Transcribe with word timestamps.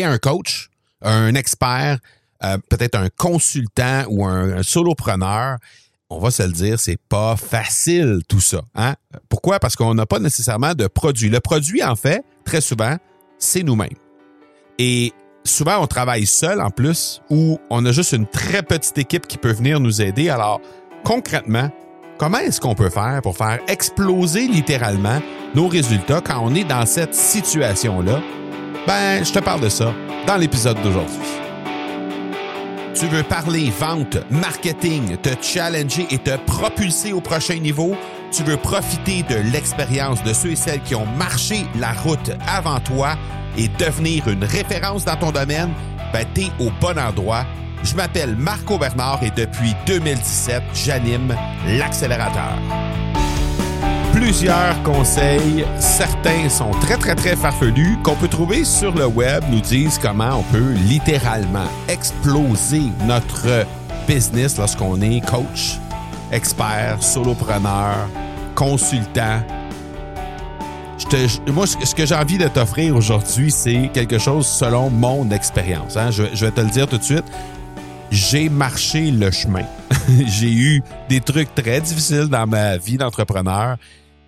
un 0.00 0.18
coach, 0.18 0.70
un 1.02 1.34
expert, 1.34 1.98
euh, 2.44 2.58
peut-être 2.68 2.96
un 2.96 3.08
consultant 3.16 4.04
ou 4.08 4.24
un, 4.24 4.58
un, 4.58 4.62
solopreneur, 4.62 5.58
on 6.10 6.18
va 6.18 6.30
se 6.30 6.42
le 6.42 6.52
dire, 6.52 6.78
c'est 6.78 6.98
pas 7.08 7.36
facile 7.36 8.20
tout 8.28 8.40
ça. 8.40 8.62
Hein? 8.74 8.94
Pourquoi? 9.28 9.58
Parce 9.60 9.76
qu'on 9.76 9.94
n'a 9.94 10.06
pas 10.06 10.18
nécessairement 10.18 10.74
de 10.74 10.86
produit. 10.86 11.28
Le 11.28 11.40
produit, 11.40 11.82
en 11.82 11.96
fait, 11.96 12.22
très 12.44 12.60
souvent, 12.60 12.96
c'est 13.38 13.62
nous-mêmes. 13.62 13.96
Et 14.78 15.12
souvent, 15.44 15.82
on 15.82 15.86
travaille 15.86 16.26
seul 16.26 16.60
en 16.60 16.70
plus, 16.70 17.22
ou 17.30 17.58
on 17.70 17.84
a 17.86 17.92
juste 17.92 18.12
une 18.12 18.26
très 18.26 18.62
petite 18.62 18.98
équipe 18.98 19.26
qui 19.26 19.38
peut 19.38 19.52
venir 19.52 19.80
nous 19.80 20.02
aider. 20.02 20.28
Alors, 20.28 20.60
concrètement, 21.04 21.70
comment 22.18 22.38
est-ce 22.38 22.60
qu'on 22.60 22.74
peut 22.74 22.90
faire 22.90 23.20
pour 23.22 23.36
faire 23.36 23.60
exploser 23.68 24.48
littéralement 24.48 25.20
nos 25.54 25.68
résultats 25.68 26.20
quand 26.20 26.40
on 26.42 26.54
est 26.54 26.64
dans 26.64 26.86
cette 26.86 27.14
situation-là? 27.14 28.20
Ben, 28.86 29.24
je 29.24 29.32
te 29.32 29.38
parle 29.38 29.60
de 29.60 29.68
ça 29.68 29.94
dans 30.26 30.36
l'épisode 30.36 30.80
d'aujourd'hui. 30.82 31.18
Tu 32.94 33.06
veux 33.06 33.22
parler 33.22 33.70
vente, 33.78 34.18
marketing, 34.30 35.16
te 35.18 35.30
challenger 35.40 36.06
et 36.10 36.18
te 36.18 36.36
propulser 36.46 37.12
au 37.12 37.20
prochain 37.20 37.58
niveau? 37.58 37.94
Tu 38.32 38.42
veux 38.42 38.56
profiter 38.56 39.22
de 39.22 39.36
l'expérience 39.52 40.22
de 40.24 40.32
ceux 40.32 40.50
et 40.50 40.56
celles 40.56 40.82
qui 40.82 40.94
ont 40.94 41.06
marché 41.06 41.64
la 41.78 41.92
route 41.92 42.32
avant 42.46 42.80
toi 42.80 43.14
et 43.56 43.68
devenir 43.68 44.26
une 44.28 44.44
référence 44.44 45.04
dans 45.04 45.16
ton 45.16 45.30
domaine? 45.30 45.70
Ben, 46.12 46.26
t'es 46.34 46.48
au 46.58 46.70
bon 46.80 46.98
endroit. 46.98 47.46
Je 47.84 47.94
m'appelle 47.94 48.36
Marco 48.36 48.78
Bernard 48.78 49.20
et 49.22 49.30
depuis 49.30 49.74
2017, 49.86 50.62
j'anime 50.74 51.36
l'accélérateur 51.66 52.58
plusieurs 54.12 54.82
conseils. 54.82 55.64
Certains 55.78 56.48
sont 56.48 56.70
très, 56.82 56.96
très, 56.96 57.14
très 57.14 57.36
farfelus 57.36 57.98
qu'on 58.02 58.14
peut 58.14 58.28
trouver 58.28 58.64
sur 58.64 58.94
le 58.94 59.06
web, 59.06 59.42
nous 59.50 59.60
disent 59.60 59.98
comment 60.00 60.38
on 60.38 60.42
peut 60.52 60.72
littéralement 60.86 61.66
exploser 61.88 62.82
notre 63.06 63.66
business 64.06 64.58
lorsqu'on 64.58 65.00
est 65.00 65.20
coach, 65.26 65.78
expert, 66.30 67.02
solopreneur, 67.02 68.08
consultant. 68.54 69.40
Moi, 71.48 71.66
ce 71.66 71.94
que 71.94 72.06
j'ai 72.06 72.14
envie 72.14 72.38
de 72.38 72.48
t'offrir 72.48 72.96
aujourd'hui, 72.96 73.50
c'est 73.50 73.90
quelque 73.92 74.18
chose 74.18 74.46
selon 74.46 74.88
mon 74.88 75.30
expérience. 75.30 75.96
Hein. 75.96 76.10
Je 76.10 76.22
vais 76.22 76.50
te 76.50 76.60
le 76.60 76.70
dire 76.70 76.86
tout 76.86 76.98
de 76.98 77.02
suite. 77.02 77.24
J'ai 78.10 78.48
marché 78.48 79.10
le 79.10 79.30
chemin. 79.30 79.64
j'ai 80.26 80.52
eu 80.52 80.82
des 81.08 81.20
trucs 81.20 81.54
très 81.54 81.80
difficiles 81.80 82.28
dans 82.28 82.46
ma 82.46 82.76
vie 82.76 82.98
d'entrepreneur 82.98 83.76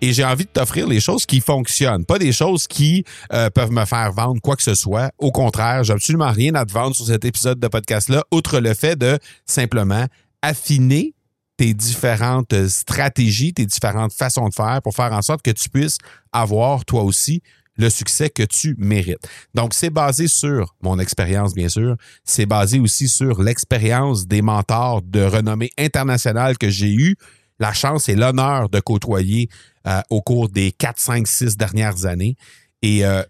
et 0.05 0.13
j'ai 0.13 0.23
envie 0.23 0.45
de 0.45 0.49
t'offrir 0.49 0.87
les 0.87 0.99
choses 0.99 1.25
qui 1.25 1.41
fonctionnent, 1.41 2.05
pas 2.05 2.19
des 2.19 2.31
choses 2.31 2.67
qui 2.67 3.03
euh, 3.33 3.49
peuvent 3.49 3.71
me 3.71 3.85
faire 3.85 4.11
vendre 4.11 4.39
quoi 4.39 4.55
que 4.55 4.61
ce 4.61 4.75
soit. 4.75 5.11
Au 5.17 5.31
contraire, 5.31 5.83
j'ai 5.83 5.93
absolument 5.93 6.31
rien 6.31 6.53
à 6.53 6.63
te 6.63 6.71
vendre 6.71 6.95
sur 6.95 7.07
cet 7.07 7.25
épisode 7.25 7.59
de 7.59 7.67
podcast-là, 7.67 8.23
outre 8.31 8.59
le 8.59 8.75
fait 8.75 8.95
de 8.95 9.17
simplement 9.47 10.05
affiner 10.43 11.15
tes 11.57 11.73
différentes 11.73 12.67
stratégies, 12.67 13.55
tes 13.55 13.65
différentes 13.65 14.13
façons 14.13 14.47
de 14.47 14.53
faire 14.53 14.79
pour 14.83 14.93
faire 14.93 15.11
en 15.11 15.23
sorte 15.23 15.41
que 15.41 15.49
tu 15.49 15.69
puisses 15.69 15.97
avoir 16.31 16.85
toi 16.85 17.01
aussi 17.01 17.41
le 17.75 17.89
succès 17.89 18.29
que 18.29 18.43
tu 18.43 18.75
mérites. 18.77 19.27
Donc, 19.55 19.73
c'est 19.73 19.89
basé 19.89 20.27
sur 20.27 20.75
mon 20.83 20.99
expérience, 20.99 21.55
bien 21.55 21.67
sûr. 21.67 21.95
C'est 22.23 22.45
basé 22.45 22.79
aussi 22.79 23.07
sur 23.07 23.41
l'expérience 23.41 24.27
des 24.27 24.43
mentors 24.43 25.01
de 25.01 25.23
renommée 25.23 25.71
internationale 25.79 26.59
que 26.59 26.69
j'ai 26.69 26.93
eu 26.93 27.15
la 27.59 27.73
chance 27.73 28.09
et 28.09 28.15
l'honneur 28.15 28.69
de 28.69 28.79
côtoyer 28.79 29.49
euh, 29.87 30.01
au 30.09 30.21
cours 30.21 30.49
des 30.49 30.71
4, 30.71 30.99
5, 30.99 31.27
6 31.27 31.57
dernières 31.57 32.05
années. 32.05 32.35
Et 32.81 33.05
euh, 33.05 33.23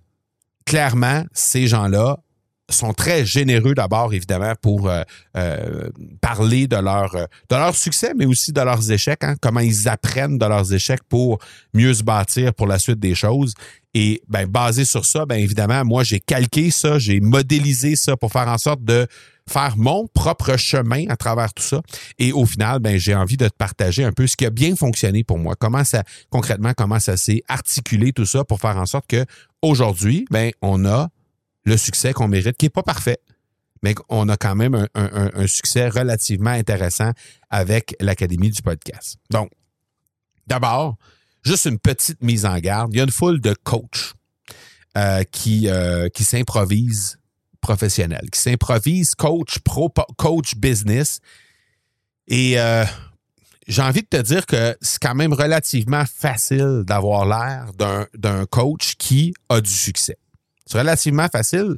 clairement, 0.66 1.24
ces 1.34 1.68
gens-là 1.68 2.18
sont 2.70 2.94
très 2.94 3.26
généreux 3.26 3.76
d'abord, 3.76 4.14
évidemment, 4.14 4.54
pour 4.60 4.90
euh, 4.90 5.90
parler 6.20 6.68
de 6.68 6.78
leur, 6.78 7.76
succès, 7.76 8.14
mais 8.16 8.26
aussi 8.26 8.52
de 8.52 8.62
leurs 8.62 8.92
échecs, 8.92 9.24
hein, 9.24 9.36
comment 9.40 9.60
ils 9.60 9.88
apprennent 9.88 10.40
de 10.40 10.46
leurs 10.46 10.74
échecs 10.74 11.04
pour 11.08 11.38
mieux 11.74 11.94
se 11.94 12.04
bâtir 12.04 12.54
pour 12.56 12.66
la 12.66 12.80
suite 12.80 13.00
des 13.00 13.14
choses. 13.14 13.54
Et 13.94 14.22
ben, 14.28 14.48
basé 14.48 14.84
sur 14.84 15.06
ça, 15.06 15.26
ben 15.26 15.36
évidemment, 15.36 15.86
moi, 15.86 16.04
j'ai 16.04 16.20
calqué 16.20 16.72
ça, 16.72 16.98
j'ai 16.98 17.20
modélisé 17.20 17.96
ça 17.96 18.18
pour 18.18 18.32
faire 18.32 18.48
en 18.48 18.58
sorte 18.58 18.84
de 18.84 19.08
faire 19.50 19.78
mon 19.78 20.08
propre 20.08 20.58
chemin 20.58 21.06
à 21.10 21.18
travers 21.18 21.54
tout 21.54 21.64
ça. 21.64 21.82
Et 22.18 22.34
au 22.34 22.46
final, 22.46 22.80
ben, 22.80 22.98
j'ai 22.98 23.16
envie 23.16 23.38
de 23.38 23.48
te 23.48 23.56
partager 23.56 24.04
un 24.04 24.12
peu 24.12 24.28
ce 24.28 24.36
qui 24.36 24.46
a 24.46 24.50
bien 24.50 24.76
fonctionné 24.76 25.24
pour 25.24 25.38
moi. 25.38 25.56
Comment 25.56 25.84
ça, 25.84 26.04
concrètement, 26.30 26.74
comment 26.76 27.00
ça 27.00 27.18
s'est 27.18 27.44
articulé 27.48 28.12
tout 28.12 28.26
ça 28.26 28.44
pour 28.44 28.60
faire 28.60 28.78
en 28.78 28.86
sorte 28.86 29.08
que 29.08 29.26
aujourd'hui, 29.62 30.26
ben, 30.32 30.52
on 30.62 30.86
a 30.86 31.10
le 31.64 31.78
succès 31.78 32.14
qu'on 32.14 32.28
mérite, 32.28 32.58
qui 32.58 32.66
n'est 32.66 32.72
pas 32.72 32.84
parfait, 32.84 33.20
mais 33.84 33.96
on 34.10 34.30
a 34.30 34.38
quand 34.38 34.56
même 34.56 34.88
un, 34.96 35.48
succès 35.48 35.90
relativement 35.90 36.52
intéressant 36.52 37.12
avec 37.50 37.96
l'Académie 38.00 38.50
du 38.50 38.62
podcast. 38.62 39.18
Donc, 39.30 39.52
d'abord, 40.48 40.98
juste 41.44 41.66
une 41.66 41.80
petite 41.80 42.22
mise 42.24 42.46
en 42.46 42.58
garde. 42.58 42.94
Il 42.94 42.98
y 42.98 43.00
a 43.00 43.04
une 43.04 43.12
foule 43.12 43.42
de 43.42 43.54
coachs 43.64 44.14
euh, 44.98 45.24
qui, 45.24 45.70
euh, 45.70 46.10
qui 46.10 46.24
s'improvisent 46.24 47.20
professionnels, 47.66 48.30
qui 48.32 48.40
s'improvisent 48.40 49.16
coach 49.16 49.60
pro, 49.60 49.92
coach 50.18 50.56
business. 50.56 51.20
Et 52.28 52.60
euh, 52.60 52.86
j'ai 53.68 53.82
envie 53.82 54.02
de 54.02 54.08
te 54.08 54.22
dire 54.22 54.46
que 54.46 54.78
c'est 54.82 55.02
quand 55.02 55.16
même 55.16 55.34
relativement 55.34 56.04
facile 56.06 56.84
d'avoir 56.86 57.26
l'air 57.26 57.72
d'un 58.14 58.46
coach 58.46 58.96
qui 58.98 59.34
a 59.50 59.62
du 59.62 59.72
succès. 59.72 60.18
C'est 60.68 60.78
relativement 60.78 61.28
facile. 61.28 61.76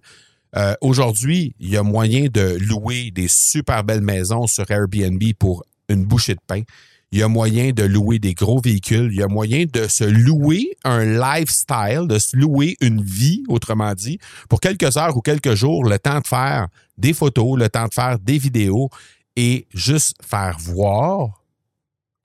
Aujourd'hui, 0.81 1.55
il 1.59 1.69
y 1.69 1.77
a 1.77 1.83
moyen 1.83 2.27
de 2.33 2.57
louer 2.59 3.11
des 3.11 3.27
super 3.27 3.83
belles 3.83 4.01
maisons 4.01 4.47
sur 4.47 4.69
Airbnb 4.71 5.21
pour 5.37 5.63
une 5.87 6.03
bouchée 6.05 6.33
de 6.33 6.41
pain 6.47 6.63
il 7.12 7.19
y 7.19 7.23
a 7.23 7.28
moyen 7.28 7.72
de 7.72 7.84
louer 7.84 8.19
des 8.19 8.34
gros 8.34 8.59
véhicules, 8.59 9.09
il 9.12 9.19
y 9.19 9.23
a 9.23 9.28
moyen 9.28 9.66
de 9.72 9.88
se 9.88 10.03
louer 10.03 10.78
un 10.84 11.06
lifestyle, 11.06 12.06
de 12.07 12.19
se 12.19 12.35
louer 12.35 12.75
une 12.81 13.01
vie, 13.01 13.44
autrement 13.47 13.94
dit, 13.94 14.19
pour 14.50 14.59
quelques 14.59 14.97
heures 14.97 15.16
ou 15.16 15.22
quelques 15.22 15.56
jours, 15.56 15.85
le 15.85 16.00
temps 16.00 16.19
de 16.19 16.28
faire 16.28 16.68
des 16.97 17.13
photos, 17.13 17.57
le 17.57 17.69
temps 17.69 17.88
de 17.88 17.94
faire 17.94 18.19
des 18.19 18.38
vidéos 18.38 18.90
et 19.35 19.68
juste 19.73 20.16
faire 20.22 20.57
voir 20.59 21.44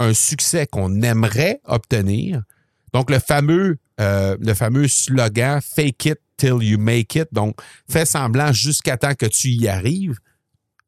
un 0.00 0.14
succès 0.14 0.66
qu'on 0.66 1.02
aimerait 1.02 1.60
obtenir. 1.64 2.42
Donc, 2.92 3.10
le 3.10 3.20
fameux, 3.20 3.78
euh, 4.00 4.36
le 4.40 4.54
fameux 4.54 4.88
slogan 4.88 5.60
Fake 5.62 6.06
it 6.06 6.18
till 6.36 6.58
you 6.60 6.78
make 6.78 7.14
it. 7.14 7.28
Donc, 7.32 7.56
fais 7.88 8.04
semblant 8.04 8.52
jusqu'à 8.52 8.96
temps 8.96 9.14
que 9.14 9.26
tu 9.26 9.50
y 9.50 9.68
arrives. 9.68 10.18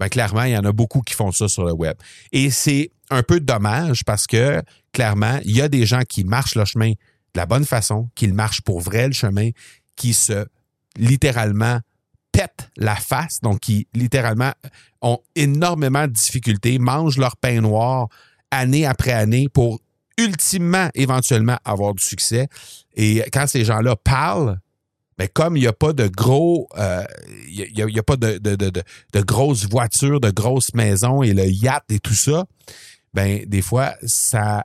Ben, 0.00 0.08
clairement, 0.08 0.42
il 0.42 0.52
y 0.52 0.56
en 0.56 0.64
a 0.64 0.72
beaucoup 0.72 1.02
qui 1.02 1.14
font 1.14 1.30
ça 1.30 1.48
sur 1.48 1.64
le 1.64 1.72
web. 1.72 1.96
Et 2.32 2.50
c'est 2.50 2.90
un 3.10 3.22
peu 3.22 3.40
dommage 3.40 4.04
parce 4.04 4.26
que, 4.26 4.62
clairement, 4.92 5.38
il 5.44 5.56
y 5.56 5.60
a 5.60 5.68
des 5.68 5.86
gens 5.86 6.02
qui 6.08 6.24
marchent 6.24 6.54
le 6.54 6.64
chemin 6.64 6.90
de 6.90 6.96
la 7.40 7.46
bonne 7.46 7.64
façon, 7.64 8.08
qui 8.14 8.28
marchent 8.28 8.62
pour 8.62 8.80
vrai 8.80 9.06
le 9.06 9.12
chemin, 9.12 9.50
qui 9.96 10.14
se 10.14 10.46
littéralement 10.96 11.80
pètent 12.32 12.70
la 12.76 12.96
face, 12.96 13.40
donc 13.40 13.60
qui 13.60 13.86
littéralement 13.94 14.52
ont 15.02 15.18
énormément 15.34 16.06
de 16.06 16.12
difficultés, 16.12 16.78
mangent 16.78 17.18
leur 17.18 17.36
pain 17.36 17.60
noir 17.60 18.08
année 18.50 18.86
après 18.86 19.12
année 19.12 19.48
pour 19.48 19.80
ultimement, 20.18 20.88
éventuellement, 20.94 21.58
avoir 21.64 21.94
du 21.94 22.02
succès. 22.02 22.48
Et 22.94 23.22
quand 23.32 23.46
ces 23.46 23.64
gens-là 23.64 23.96
parlent, 23.96 24.58
mais 25.18 25.28
comme 25.28 25.56
il 25.56 25.60
n'y 25.60 25.66
a 25.66 25.72
pas 25.72 25.92
de 25.92 26.08
gros, 26.08 26.68
il 27.48 28.02
pas 28.06 28.16
de, 28.16 28.38
de, 28.38 28.56
de, 28.56 28.70
de, 29.12 29.20
grosses 29.20 29.68
voitures, 29.68 30.20
de 30.20 30.30
grosses 30.30 30.74
maisons 30.74 31.22
et 31.22 31.32
le 31.32 31.46
yacht 31.46 31.84
et 31.90 32.00
tout 32.00 32.14
ça, 32.14 32.46
ben 33.14 33.44
des 33.46 33.62
fois, 33.62 33.94
ça 34.04 34.64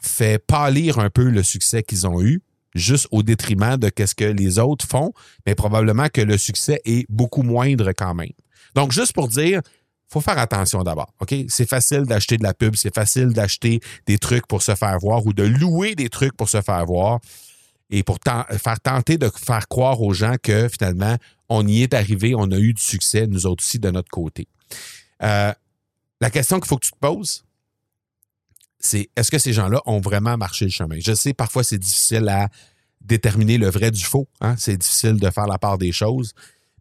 fait 0.00 0.38
pâlir 0.38 0.98
un 0.98 1.10
peu 1.10 1.30
le 1.30 1.42
succès 1.42 1.82
qu'ils 1.82 2.06
ont 2.06 2.20
eu, 2.20 2.42
juste 2.74 3.08
au 3.10 3.22
détriment 3.22 3.76
de 3.76 3.90
ce 4.04 4.14
que 4.14 4.24
les 4.24 4.58
autres 4.58 4.86
font, 4.86 5.12
mais 5.46 5.54
probablement 5.54 6.08
que 6.12 6.20
le 6.20 6.36
succès 6.36 6.80
est 6.84 7.06
beaucoup 7.08 7.42
moindre 7.42 7.92
quand 7.92 8.14
même. 8.14 8.32
Donc, 8.74 8.92
juste 8.92 9.12
pour 9.12 9.28
dire, 9.28 9.60
faut 10.08 10.20
faire 10.20 10.38
attention 10.38 10.82
d'abord. 10.82 11.12
C'est 11.48 11.68
facile 11.68 12.02
d'acheter 12.02 12.36
de 12.36 12.42
la 12.42 12.54
pub, 12.54 12.76
c'est 12.76 12.94
facile 12.94 13.32
d'acheter 13.32 13.80
des 14.06 14.18
trucs 14.18 14.46
pour 14.46 14.62
se 14.62 14.74
faire 14.74 14.98
voir 14.98 15.24
ou 15.26 15.32
de 15.32 15.44
louer 15.44 15.94
des 15.94 16.08
trucs 16.08 16.36
pour 16.36 16.48
se 16.48 16.60
faire 16.60 16.84
voir 16.84 17.20
et 17.90 18.02
pour 18.02 18.18
faire 18.24 18.80
tenter 18.80 19.18
de 19.18 19.30
faire 19.36 19.68
croire 19.68 20.00
aux 20.02 20.12
gens 20.12 20.34
que 20.42 20.68
finalement, 20.68 21.16
on 21.48 21.66
y 21.66 21.82
est 21.82 21.94
arrivé, 21.94 22.34
on 22.36 22.50
a 22.50 22.58
eu 22.58 22.72
du 22.74 22.82
succès, 22.82 23.26
nous 23.26 23.46
autres 23.46 23.62
aussi, 23.62 23.78
de 23.78 23.90
notre 23.90 24.10
côté. 24.10 24.48
Euh, 25.22 25.52
la 26.20 26.30
question 26.30 26.58
qu'il 26.58 26.68
faut 26.68 26.76
que 26.76 26.86
tu 26.86 26.92
te 26.92 26.98
poses, 26.98 27.44
c'est 28.84 29.10
est-ce 29.16 29.30
que 29.30 29.38
ces 29.38 29.52
gens-là 29.52 29.80
ont 29.86 30.00
vraiment 30.00 30.36
marché 30.36 30.64
le 30.66 30.70
chemin? 30.70 30.96
Je 30.98 31.14
sais, 31.14 31.32
parfois, 31.32 31.64
c'est 31.64 31.78
difficile 31.78 32.28
à 32.28 32.48
déterminer 33.00 33.58
le 33.58 33.68
vrai 33.68 33.90
du 33.90 34.04
faux. 34.04 34.28
Hein? 34.40 34.54
C'est 34.58 34.76
difficile 34.76 35.18
de 35.18 35.30
faire 35.30 35.46
la 35.46 35.58
part 35.58 35.78
des 35.78 35.92
choses. 35.92 36.32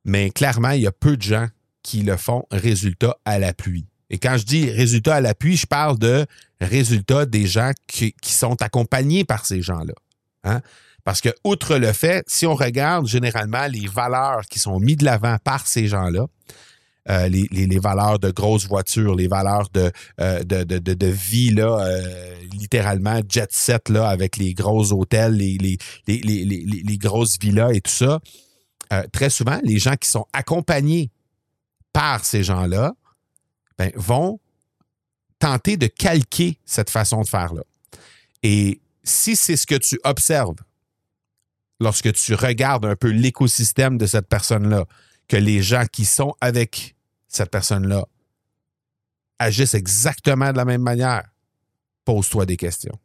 Mais 0.05 0.29
clairement, 0.29 0.71
il 0.71 0.81
y 0.81 0.88
a 0.88 0.91
peu 0.91 1.17
de 1.17 1.21
gens 1.21 1.47
qui 1.81 2.01
le 2.01 2.17
font 2.17 2.45
résultat 2.51 3.17
à 3.25 3.39
l'appui. 3.39 3.85
Et 4.09 4.19
quand 4.19 4.38
je 4.38 4.44
dis 4.44 4.69
résultat 4.69 5.15
à 5.15 5.21
l'appui, 5.21 5.57
je 5.57 5.65
parle 5.65 5.97
de 5.97 6.25
résultats 6.61 7.25
des 7.25 7.45
gens 7.45 7.71
qui, 7.88 8.13
qui 8.21 8.31
sont 8.31 8.61
accompagnés 8.61 9.23
par 9.25 9.45
ces 9.45 9.61
gens-là. 9.61 9.94
Hein? 10.44 10.61
Parce 11.03 11.19
que, 11.19 11.29
outre 11.44 11.77
le 11.77 11.91
fait, 11.91 12.23
si 12.27 12.45
on 12.45 12.55
regarde 12.55 13.07
généralement 13.07 13.67
les 13.67 13.88
valeurs 13.88 14.45
qui 14.50 14.59
sont 14.59 14.79
mises 14.79 14.97
de 14.97 15.05
l'avant 15.05 15.38
par 15.44 15.67
ces 15.67 15.88
gens-là, 15.88 16.27
euh, 17.09 17.27
les, 17.27 17.79
valeurs 17.79 18.17
de 18.17 18.31
grosses 18.31 18.65
voitures, 18.65 19.15
les 19.15 19.27
valeurs 19.27 19.69
de, 19.73 19.91
euh, 20.21 20.41
vie, 21.01 21.53
euh, 21.57 22.35
littéralement 22.53 23.19
jet 23.27 23.51
set 23.51 23.89
avec 23.89 24.38
les 24.38 24.53
gros 24.53 24.94
hôtels, 24.94 25.35
les 25.35 26.97
grosses 26.97 27.38
villas 27.39 27.73
et 27.73 27.81
tout 27.81 27.91
ça. 27.91 28.19
très 29.11 29.29
souvent, 29.29 29.59
les 29.63 29.79
gens 29.79 29.95
qui 29.95 30.07
sont 30.07 30.25
accompagnés 30.31 31.11
par 31.91 32.23
ces 32.23 32.44
gens-là 32.44 32.94
ben, 33.77 33.91
vont 33.95 34.39
tenter 35.39 35.75
de 35.75 35.88
calquer 35.88 36.57
cette 36.63 36.89
façon 36.89 37.21
de 37.21 37.27
faire-là. 37.27 37.63
Et 38.44 38.79
si 39.03 39.35
c'est 39.35 39.57
ce 39.57 39.67
que 39.67 39.75
tu 39.75 40.00
observes 40.05 40.55
lorsque 41.81 42.13
tu 42.13 42.33
regardes 42.33 42.85
un 42.85 42.95
peu 42.95 43.09
l'écosystème 43.09 43.97
de 43.97 44.05
cette 44.05 44.27
personne-là, 44.29 44.85
que 45.33 45.38
les 45.39 45.63
gens 45.63 45.85
qui 45.91 46.06
sont 46.06 46.35
avec 46.41 46.95
cette 47.27 47.50
personne-là 47.50 48.06
agissent 49.39 49.74
exactement 49.74 50.51
de 50.51 50.57
la 50.57 50.63
même 50.63 50.83
manière, 50.83 51.24
pose-toi 52.06 52.45
des 52.45 52.56
questions. 52.56 53.00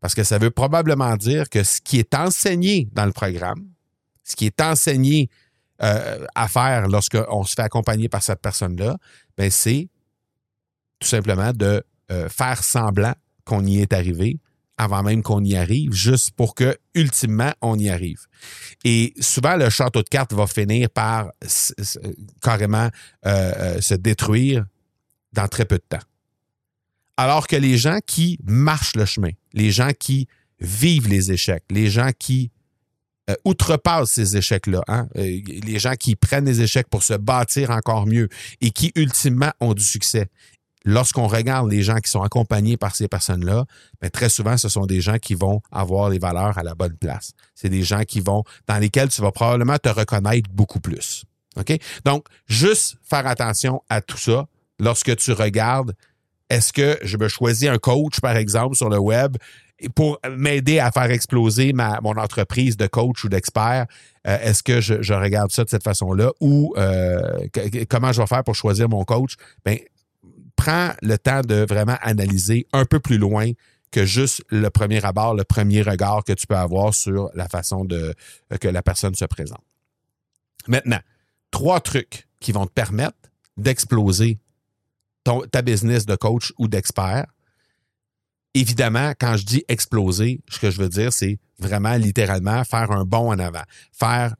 Parce 0.00 0.16
que 0.16 0.24
ça 0.24 0.38
veut 0.38 0.50
probablement 0.50 1.16
dire 1.16 1.48
que 1.48 1.62
ce 1.62 1.80
qui 1.80 2.00
est 2.00 2.12
enseigné 2.12 2.88
dans 2.90 3.06
le 3.06 3.12
programme, 3.12 3.68
ce 4.24 4.34
qui 4.34 4.46
est 4.46 4.60
enseigné 4.60 5.30
euh, 5.80 6.26
à 6.34 6.48
faire 6.48 6.88
lorsqu'on 6.88 7.44
se 7.44 7.54
fait 7.54 7.62
accompagner 7.62 8.08
par 8.08 8.24
cette 8.24 8.42
personne-là, 8.42 8.98
ben 9.38 9.48
c'est 9.48 9.88
tout 10.98 11.06
simplement 11.06 11.52
de 11.52 11.84
euh, 12.10 12.28
faire 12.28 12.64
semblant 12.64 13.14
qu'on 13.44 13.64
y 13.64 13.78
est 13.78 13.92
arrivé 13.92 14.40
avant 14.76 15.02
même 15.02 15.22
qu'on 15.22 15.42
y 15.44 15.56
arrive, 15.56 15.92
juste 15.92 16.32
pour 16.32 16.54
que, 16.54 16.76
ultimement, 16.94 17.52
on 17.60 17.78
y 17.78 17.88
arrive. 17.88 18.26
Et 18.84 19.14
souvent, 19.20 19.56
le 19.56 19.70
château 19.70 20.02
de 20.02 20.08
cartes 20.08 20.32
va 20.32 20.46
finir 20.46 20.90
par 20.90 21.30
carrément 22.42 22.88
euh, 23.26 23.52
euh, 23.56 23.80
se 23.80 23.94
détruire 23.94 24.66
dans 25.32 25.48
très 25.48 25.64
peu 25.64 25.76
de 25.76 25.84
temps. 25.88 26.04
Alors 27.16 27.46
que 27.46 27.56
les 27.56 27.78
gens 27.78 27.98
qui 28.04 28.38
marchent 28.44 28.96
le 28.96 29.04
chemin, 29.04 29.30
les 29.52 29.70
gens 29.70 29.90
qui 29.98 30.26
vivent 30.58 31.08
les 31.08 31.30
échecs, 31.30 31.64
les 31.70 31.88
gens 31.88 32.10
qui 32.18 32.50
euh, 33.30 33.34
outrepassent 33.44 34.12
ces 34.12 34.36
échecs-là, 34.36 34.82
hein, 34.88 35.08
les 35.14 35.78
gens 35.78 35.94
qui 35.94 36.16
prennent 36.16 36.46
les 36.46 36.60
échecs 36.60 36.88
pour 36.88 37.04
se 37.04 37.14
bâtir 37.14 37.70
encore 37.70 38.06
mieux 38.06 38.28
et 38.60 38.70
qui, 38.72 38.90
ultimement, 38.96 39.52
ont 39.60 39.74
du 39.74 39.84
succès, 39.84 40.28
lorsqu'on 40.84 41.26
regarde 41.26 41.70
les 41.70 41.82
gens 41.82 41.96
qui 41.96 42.10
sont 42.10 42.22
accompagnés 42.22 42.76
par 42.76 42.94
ces 42.94 43.08
personnes-là, 43.08 43.64
ben, 44.00 44.10
très 44.10 44.28
souvent, 44.28 44.56
ce 44.56 44.68
sont 44.68 44.86
des 44.86 45.00
gens 45.00 45.18
qui 45.18 45.34
vont 45.34 45.60
avoir 45.72 46.10
les 46.10 46.18
valeurs 46.18 46.58
à 46.58 46.62
la 46.62 46.74
bonne 46.74 46.96
place. 46.96 47.32
C'est 47.54 47.70
des 47.70 47.82
gens 47.82 48.02
qui 48.04 48.20
vont, 48.20 48.44
dans 48.68 48.78
lesquels 48.78 49.08
tu 49.08 49.22
vas 49.22 49.32
probablement 49.32 49.78
te 49.78 49.88
reconnaître 49.88 50.50
beaucoup 50.50 50.80
plus. 50.80 51.24
OK? 51.56 51.76
Donc, 52.04 52.26
juste 52.46 52.96
faire 53.02 53.26
attention 53.26 53.82
à 53.88 54.00
tout 54.00 54.18
ça 54.18 54.46
lorsque 54.78 55.16
tu 55.16 55.32
regardes, 55.32 55.94
est-ce 56.50 56.72
que 56.72 56.98
je 57.02 57.16
me 57.16 57.28
choisis 57.28 57.68
un 57.68 57.78
coach, 57.78 58.20
par 58.20 58.36
exemple, 58.36 58.76
sur 58.76 58.90
le 58.90 58.98
web 58.98 59.36
pour 59.94 60.20
m'aider 60.36 60.78
à 60.78 60.92
faire 60.92 61.10
exploser 61.10 61.72
ma, 61.72 62.00
mon 62.02 62.16
entreprise 62.16 62.76
de 62.76 62.86
coach 62.86 63.24
ou 63.24 63.28
d'expert? 63.28 63.86
Euh, 64.26 64.38
est-ce 64.42 64.62
que 64.62 64.80
je, 64.80 65.14
regarde 65.14 65.50
ça 65.50 65.64
de 65.64 65.70
cette 65.70 65.82
façon-là 65.82 66.30
ou 66.40 66.74
euh, 66.76 67.46
comment 67.88 68.12
je 68.12 68.20
vais 68.20 68.26
faire 68.26 68.44
pour 68.44 68.54
choisir 68.54 68.88
mon 68.88 69.04
coach? 69.04 69.34
Bien, 69.64 69.76
prends 70.56 70.92
le 71.02 71.16
temps 71.18 71.40
de 71.42 71.66
vraiment 71.68 71.96
analyser 72.00 72.66
un 72.72 72.84
peu 72.84 73.00
plus 73.00 73.18
loin 73.18 73.50
que 73.90 74.04
juste 74.04 74.42
le 74.48 74.70
premier 74.70 75.04
abord, 75.04 75.34
le 75.34 75.44
premier 75.44 75.82
regard 75.82 76.24
que 76.24 76.32
tu 76.32 76.46
peux 76.46 76.56
avoir 76.56 76.94
sur 76.94 77.30
la 77.34 77.48
façon 77.48 77.84
de, 77.84 78.14
euh, 78.52 78.56
que 78.58 78.68
la 78.68 78.82
personne 78.82 79.14
se 79.14 79.24
présente. 79.24 79.62
Maintenant, 80.66 81.00
trois 81.50 81.80
trucs 81.80 82.26
qui 82.40 82.52
vont 82.52 82.66
te 82.66 82.72
permettre 82.72 83.16
d'exploser 83.56 84.38
ta 85.50 85.62
business 85.62 86.06
de 86.06 86.16
coach 86.16 86.52
ou 86.58 86.68
d'expert. 86.68 87.26
Évidemment, 88.52 89.12
quand 89.18 89.36
je 89.36 89.44
dis 89.44 89.64
exploser, 89.68 90.40
ce 90.48 90.58
que 90.58 90.70
je 90.70 90.82
veux 90.82 90.88
dire, 90.88 91.12
c'est 91.12 91.38
vraiment 91.58 91.94
littéralement 91.94 92.62
faire 92.64 92.90
un 92.90 93.04
bond 93.04 93.32
en 93.32 93.38
avant, 93.38 93.62
faire 93.92 94.34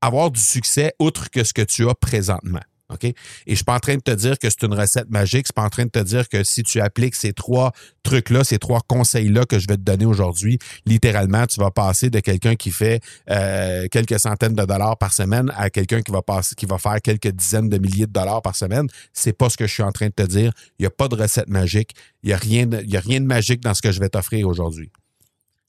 avoir 0.00 0.30
du 0.30 0.40
succès 0.40 0.94
outre 0.98 1.30
que 1.30 1.44
ce 1.44 1.54
que 1.54 1.62
tu 1.62 1.88
as 1.88 1.94
présentement. 1.94 2.60
OK? 2.92 3.04
Et 3.04 3.14
je 3.46 3.54
suis 3.54 3.64
pas 3.64 3.74
en 3.74 3.80
train 3.80 3.94
de 3.94 4.02
te 4.02 4.10
dire 4.10 4.38
que 4.38 4.50
c'est 4.50 4.62
une 4.62 4.74
recette 4.74 5.08
magique. 5.08 5.46
Je 5.46 5.46
suis 5.46 5.52
pas 5.54 5.62
en 5.62 5.70
train 5.70 5.84
de 5.84 5.90
te 5.90 6.00
dire 6.00 6.28
que 6.28 6.44
si 6.44 6.62
tu 6.62 6.80
appliques 6.80 7.14
ces 7.14 7.32
trois 7.32 7.72
trucs-là, 8.02 8.44
ces 8.44 8.58
trois 8.58 8.80
conseils-là 8.86 9.46
que 9.46 9.58
je 9.58 9.66
vais 9.66 9.76
te 9.76 9.82
donner 9.82 10.04
aujourd'hui, 10.04 10.58
littéralement, 10.84 11.46
tu 11.46 11.60
vas 11.60 11.70
passer 11.70 12.10
de 12.10 12.20
quelqu'un 12.20 12.56
qui 12.56 12.70
fait 12.70 13.00
euh, 13.30 13.86
quelques 13.90 14.20
centaines 14.20 14.54
de 14.54 14.64
dollars 14.64 14.98
par 14.98 15.14
semaine 15.14 15.50
à 15.56 15.70
quelqu'un 15.70 16.02
qui 16.02 16.12
va 16.12 16.78
faire 16.78 17.00
quelques 17.02 17.32
dizaines 17.32 17.70
de 17.70 17.78
milliers 17.78 18.06
de 18.06 18.12
dollars 18.12 18.42
par 18.42 18.54
semaine. 18.54 18.86
C'est 19.14 19.32
pas 19.32 19.48
ce 19.48 19.56
que 19.56 19.66
je 19.66 19.72
suis 19.72 19.82
en 19.82 19.92
train 19.92 20.08
de 20.08 20.12
te 20.12 20.22
dire. 20.22 20.52
Il 20.78 20.82
n'y 20.82 20.86
a 20.86 20.90
pas 20.90 21.08
de 21.08 21.14
recette 21.14 21.48
magique. 21.48 21.92
Il 22.22 22.26
n'y 22.26 22.32
a, 22.34 22.36
a 22.36 22.38
rien 22.38 22.66
de 22.66 23.26
magique 23.26 23.60
dans 23.60 23.72
ce 23.72 23.80
que 23.80 23.92
je 23.92 24.00
vais 24.00 24.10
t'offrir 24.10 24.46
aujourd'hui. 24.46 24.90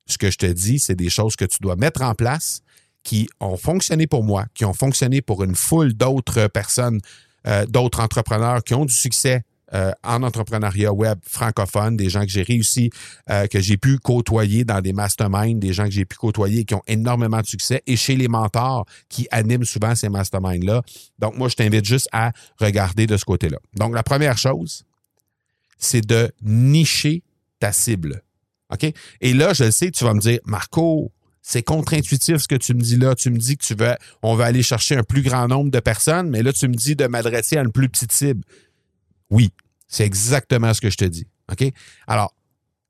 Ce 0.08 0.18
que 0.18 0.30
je 0.30 0.38
te 0.38 0.46
dis, 0.46 0.80
c'est 0.80 0.96
des 0.96 1.10
choses 1.10 1.36
que 1.36 1.46
tu 1.46 1.58
dois 1.62 1.76
mettre 1.76 2.02
en 2.02 2.14
place 2.14 2.62
qui 3.06 3.30
ont 3.40 3.56
fonctionné 3.56 4.08
pour 4.08 4.24
moi, 4.24 4.48
qui 4.54 4.66
ont 4.66 4.74
fonctionné 4.74 5.22
pour 5.22 5.44
une 5.44 5.56
foule 5.56 5.94
d'autres 5.94 6.48
personnes, 6.48 7.00
euh, 7.48 7.66
d'autres 7.66 8.02
entrepreneurs 8.02 8.64
qui 8.64 8.74
ont 8.74 8.84
du 8.84 8.94
succès 8.94 9.44
euh, 9.74 9.92
en 10.04 10.24
entrepreneuriat 10.24 10.92
web 10.92 11.20
francophone, 11.24 11.96
des 11.98 12.10
gens 12.10 12.22
que 12.22 12.30
j'ai 12.30 12.42
réussi, 12.42 12.90
euh, 13.30 13.48
que 13.48 13.60
j'ai 13.60 13.78
pu 13.78 14.00
côtoyer 14.00 14.64
dans 14.64 14.82
des 14.82 14.94
masterminds, 14.94 15.60
des 15.60 15.72
gens 15.72 15.86
que 15.86 15.92
j'ai 15.92 16.06
pu 16.06 16.18
côtoyer 16.18 16.66
qui 16.66 16.74
ont 16.74 16.84
énormément 16.88 17.42
de 17.42 17.46
succès, 17.46 17.82
et 17.86 17.96
chez 17.96 18.16
les 18.16 18.28
mentors 18.28 18.86
qui 19.08 19.28
animent 19.32 19.66
souvent 19.66 19.96
ces 19.96 20.10
masterminds-là. 20.10 20.82
Donc, 21.20 21.38
moi, 21.38 21.48
je 21.48 21.56
t'invite 21.56 21.86
juste 21.86 22.10
à 22.12 22.32
regarder 22.60 23.08
de 23.08 23.18
ce 23.18 23.26
côté-là. 23.26 23.58
Donc, 23.76 23.94
la 23.94 24.04
première 24.04 24.38
chose, 24.38 24.86
c'est 25.78 26.06
de 26.06 26.32
nicher 26.42 27.24
ta 27.60 27.72
cible. 27.72 28.24
OK? 28.72 28.92
Et 29.22 29.34
là, 29.34 29.54
je 29.54 29.66
le 29.66 29.72
sais, 29.72 29.92
tu 29.92 30.04
vas 30.04 30.14
me 30.14 30.20
dire, 30.20 30.40
Marco, 30.46 31.12
c'est 31.48 31.62
contre-intuitif 31.62 32.38
ce 32.38 32.48
que 32.48 32.56
tu 32.56 32.74
me 32.74 32.82
dis 32.82 32.96
là. 32.96 33.14
Tu 33.14 33.30
me 33.30 33.38
dis 33.38 33.56
que 33.56 33.64
tu 33.64 33.76
veux, 33.76 33.96
on 34.24 34.34
va 34.34 34.46
aller 34.46 34.64
chercher 34.64 34.98
un 34.98 35.04
plus 35.04 35.22
grand 35.22 35.48
nombre 35.48 35.70
de 35.70 35.80
personnes, 35.80 36.28
mais 36.28 36.42
là, 36.42 36.52
tu 36.52 36.68
me 36.68 36.74
dis 36.74 36.96
de 36.96 37.06
m'adresser 37.06 37.58
à 37.58 37.62
une 37.62 37.72
plus 37.72 37.88
petite 37.88 38.12
cible. 38.12 38.44
Oui, 39.30 39.52
c'est 39.88 40.06
exactement 40.06 40.74
ce 40.74 40.82
que 40.82 40.90
je 40.90 40.98
te 40.98 41.06
dis. 41.06 41.28
Alors, 42.08 42.34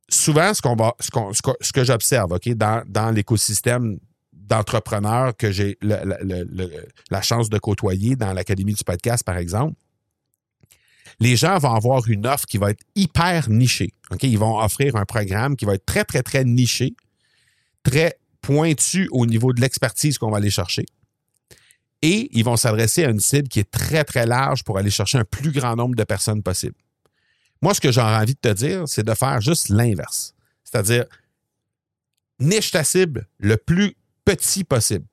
souvent, 0.07 0.53
ce, 0.53 1.71
que 1.73 1.83
j'observe, 1.83 2.31
OK, 2.31 2.47
dans, 2.53 3.13
l'écosystème 3.13 3.99
d'entrepreneurs 4.31 5.35
que 5.35 5.51
j'ai 5.51 5.77
la 5.81 7.21
chance 7.21 7.49
de 7.49 7.57
côtoyer 7.57 8.15
dans 8.15 8.31
l'Académie 8.31 8.74
du 8.74 8.85
podcast, 8.85 9.25
par 9.25 9.35
exemple, 9.35 9.75
les 11.19 11.35
gens 11.35 11.57
vont 11.57 11.74
avoir 11.74 12.07
une 12.07 12.25
offre 12.25 12.45
qui 12.45 12.57
va 12.57 12.71
être 12.71 12.83
hyper 12.95 13.50
nichée. 13.50 13.91
Ils 14.21 14.39
vont 14.39 14.59
offrir 14.59 14.95
un 14.95 15.03
programme 15.03 15.57
qui 15.57 15.65
va 15.65 15.74
être 15.74 15.85
très, 15.85 16.05
très, 16.05 16.24
très 16.24 16.45
niché, 16.45 16.95
très 17.83 18.17
pointu 18.45 19.07
au 19.11 19.25
niveau 19.25 19.53
de 19.53 19.61
l'expertise 19.61 20.19
qu'on 20.19 20.29
va 20.29 20.37
aller 20.37 20.51
chercher. 20.51 20.85
Et 22.03 22.29
ils 22.31 22.45
vont 22.45 22.57
s'adresser 22.57 23.03
à 23.03 23.09
une 23.09 23.19
cible 23.19 23.47
qui 23.47 23.59
est 23.59 23.71
très, 23.71 24.03
très 24.03 24.27
large 24.27 24.63
pour 24.63 24.77
aller 24.77 24.91
chercher 24.91 25.17
un 25.17 25.23
plus 25.23 25.51
grand 25.51 25.75
nombre 25.75 25.95
de 25.95 26.03
personnes 26.03 26.43
possible. 26.43 26.75
Moi, 27.63 27.73
ce 27.73 27.81
que 27.81 27.91
j'ai 27.91 28.01
envie 28.01 28.35
de 28.35 28.39
te 28.39 28.53
dire, 28.53 28.83
c'est 28.87 29.03
de 29.03 29.13
faire 29.15 29.41
juste 29.41 29.69
l'inverse. 29.69 30.35
C'est-à-dire, 30.63 31.05
niche 32.39 32.69
ta 32.69 32.83
cible 32.83 33.27
le 33.39 33.57
plus 33.57 33.95
petit 34.25 34.63
possible 34.63 35.05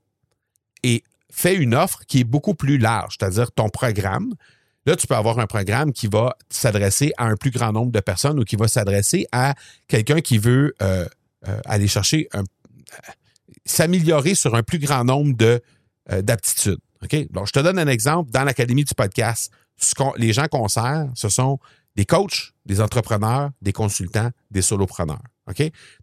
et 0.83 1.03
fais 1.31 1.57
une 1.57 1.75
offre 1.75 2.05
qui 2.07 2.21
est 2.21 2.25
beaucoup 2.25 2.55
plus 2.55 2.77
large, 2.77 3.17
c'est-à-dire 3.19 3.51
ton 3.53 3.71
programme. 3.71 4.35
Là, 4.85 4.97
tu 4.97 5.07
peux 5.07 5.15
avoir 5.15 5.39
un 5.39 5.47
programme 5.47 5.93
qui 5.93 6.09
va 6.09 6.37
s'adresser 6.51 7.13
à 7.17 7.25
un 7.25 7.37
plus 7.37 7.51
grand 7.51 7.73
nombre 7.73 7.93
de 7.93 8.01
personnes 8.01 8.39
ou 8.39 8.45
qui 8.45 8.57
va 8.57 8.69
s'adresser 8.69 9.27
à 9.33 9.55
quelqu'un 9.89 10.21
qui 10.21 10.37
veut 10.37 10.75
euh, 10.83 11.07
euh, 11.49 11.61
aller 11.65 11.89
chercher 11.89 12.29
un, 12.35 12.43
s'améliorer 13.65 14.35
sur 14.35 14.55
un 14.55 14.63
plus 14.63 14.79
grand 14.79 15.05
nombre 15.05 15.61
euh, 16.11 16.23
d'aptitudes. 16.23 16.81
Je 17.11 17.51
te 17.53 17.61
donne 17.61 17.79
un 17.79 17.89
exemple. 17.89 18.31
Dans 18.31 18.45
l'Académie 18.45 18.85
du 18.85 18.95
podcast, 18.95 19.51
les 20.17 20.33
gens 20.33 20.47
qu'on 20.47 20.69
sert, 20.69 21.09
ce 21.15 21.29
sont 21.29 21.59
des 21.97 22.05
coachs, 22.05 22.53
des 22.65 22.81
entrepreneurs, 22.81 23.51
des 23.61 23.73
consultants, 23.73 24.31
des 24.51 24.63
solopreneurs. 24.63 25.23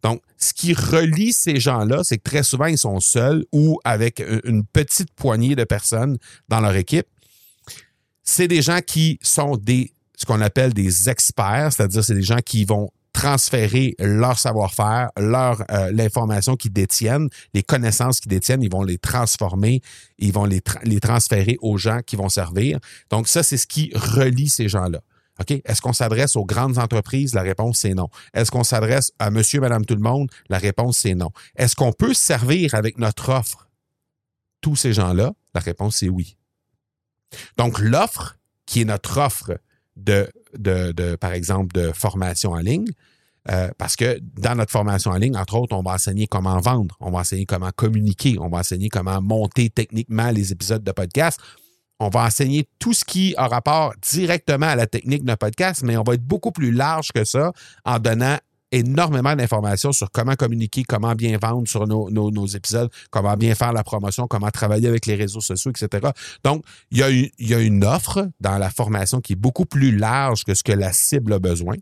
Donc, 0.03 0.21
ce 0.37 0.53
qui 0.53 0.73
relie 0.73 1.33
ces 1.33 1.59
gens-là, 1.59 2.03
c'est 2.03 2.17
que 2.17 2.29
très 2.29 2.43
souvent, 2.43 2.65
ils 2.65 2.77
sont 2.77 2.99
seuls 2.99 3.45
ou 3.51 3.79
avec 3.83 4.21
une 4.43 4.65
petite 4.65 5.11
poignée 5.13 5.55
de 5.55 5.63
personnes 5.63 6.17
dans 6.49 6.59
leur 6.59 6.75
équipe. 6.75 7.07
C'est 8.23 8.47
des 8.47 8.61
gens 8.61 8.79
qui 8.85 9.17
sont 9.21 9.57
des, 9.57 9.91
ce 10.15 10.25
qu'on 10.25 10.41
appelle 10.41 10.73
des 10.73 11.09
experts, 11.09 11.73
c'est-à-dire 11.73 12.03
c'est 12.03 12.13
des 12.13 12.21
gens 12.21 12.39
qui 12.45 12.65
vont 12.65 12.91
transférer 13.19 13.95
leur 13.99 14.39
savoir-faire, 14.39 15.09
leur 15.17 15.61
euh, 15.71 15.91
l'information 15.91 16.55
qu'ils 16.55 16.71
détiennent, 16.71 17.27
les 17.53 17.63
connaissances 17.63 18.21
qu'ils 18.21 18.29
détiennent, 18.29 18.63
ils 18.63 18.71
vont 18.71 18.83
les 18.83 18.97
transformer, 18.97 19.81
ils 20.19 20.31
vont 20.31 20.45
les, 20.45 20.61
les 20.83 21.01
transférer 21.01 21.57
aux 21.61 21.77
gens 21.77 21.99
qui 22.05 22.15
vont 22.15 22.29
servir. 22.29 22.79
Donc 23.09 23.27
ça, 23.27 23.43
c'est 23.43 23.57
ce 23.57 23.67
qui 23.67 23.91
relie 23.93 24.47
ces 24.47 24.69
gens-là. 24.69 25.01
OK? 25.41 25.51
Est-ce 25.51 25.81
qu'on 25.81 25.91
s'adresse 25.91 26.37
aux 26.37 26.45
grandes 26.45 26.77
entreprises? 26.77 27.33
La 27.33 27.41
réponse, 27.41 27.79
c'est 27.79 27.93
non. 27.93 28.09
Est-ce 28.33 28.51
qu'on 28.51 28.63
s'adresse 28.63 29.11
à 29.19 29.31
monsieur, 29.31 29.59
madame, 29.59 29.85
tout 29.85 29.95
le 29.95 30.01
monde? 30.01 30.29
La 30.47 30.57
réponse, 30.57 30.99
c'est 30.99 31.15
non. 31.15 31.31
Est-ce 31.57 31.75
qu'on 31.75 31.91
peut 31.91 32.13
servir 32.13 32.73
avec 32.73 32.97
notre 32.97 33.29
offre 33.29 33.69
tous 34.61 34.77
ces 34.77 34.93
gens-là? 34.93 35.33
La 35.53 35.61
réponse, 35.61 35.97
c'est 35.97 36.09
oui. 36.09 36.37
Donc, 37.57 37.79
l'offre, 37.79 38.37
qui 38.65 38.81
est 38.81 38.85
notre 38.85 39.17
offre 39.17 39.59
de, 39.97 40.29
de, 40.57 41.15
par 41.15 41.33
exemple, 41.33 41.73
de 41.73 41.91
formation 41.91 42.51
en 42.51 42.59
ligne, 42.59 42.91
euh, 43.49 43.69
parce 43.77 43.95
que 43.95 44.19
dans 44.39 44.55
notre 44.55 44.71
formation 44.71 45.11
en 45.11 45.15
ligne, 45.15 45.37
entre 45.37 45.55
autres, 45.55 45.75
on 45.75 45.81
va 45.81 45.93
enseigner 45.93 46.27
comment 46.27 46.59
vendre, 46.59 46.95
on 46.99 47.11
va 47.11 47.19
enseigner 47.19 47.45
comment 47.45 47.71
communiquer, 47.75 48.37
on 48.39 48.49
va 48.49 48.59
enseigner 48.59 48.89
comment 48.89 49.21
monter 49.21 49.69
techniquement 49.69 50.31
les 50.31 50.51
épisodes 50.51 50.83
de 50.83 50.91
podcast. 50.91 51.39
On 52.01 52.09
va 52.09 52.23
enseigner 52.23 52.67
tout 52.79 52.93
ce 52.93 53.03
qui 53.03 53.33
a 53.37 53.47
rapport 53.47 53.93
directement 54.01 54.67
à 54.67 54.75
la 54.75 54.87
technique 54.87 55.25
d'un 55.25 55.35
podcast, 55.35 55.83
mais 55.83 55.97
on 55.97 56.03
va 56.03 56.13
être 56.13 56.23
beaucoup 56.23 56.51
plus 56.51 56.71
large 56.71 57.11
que 57.13 57.25
ça 57.25 57.51
en 57.83 57.99
donnant 57.99 58.37
énormément 58.71 59.35
d'informations 59.35 59.91
sur 59.91 60.11
comment 60.11 60.35
communiquer, 60.35 60.83
comment 60.83 61.15
bien 61.15 61.37
vendre 61.41 61.67
sur 61.67 61.87
nos, 61.87 62.45
épisodes, 62.47 62.89
comment 63.09 63.35
bien 63.35 63.55
faire 63.55 63.73
la 63.73 63.83
promotion, 63.83 64.27
comment 64.27 64.49
travailler 64.51 64.87
avec 64.87 65.05
les 65.05 65.15
réseaux 65.15 65.41
sociaux, 65.41 65.71
etc. 65.71 66.09
Donc, 66.43 66.63
il 66.91 66.99
y, 66.99 67.03
a 67.03 67.09
il 67.09 67.31
y 67.39 67.53
a 67.53 67.59
une 67.59 67.83
offre 67.83 68.29
dans 68.39 68.57
la 68.57 68.69
formation 68.69 69.21
qui 69.21 69.33
est 69.33 69.37
beaucoup 69.37 69.65
plus 69.65 69.95
large 69.95 70.43
que 70.43 70.53
ce 70.53 70.63
que 70.63 70.71
la 70.71 70.93
cible 70.93 71.33
a 71.33 71.39
besoin. 71.39 71.75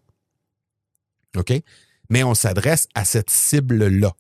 Mais 2.10 2.24
on 2.24 2.34
s'adresse 2.34 2.88
à 2.96 3.06
cette 3.06 3.30
cible-là, 3.30 4.14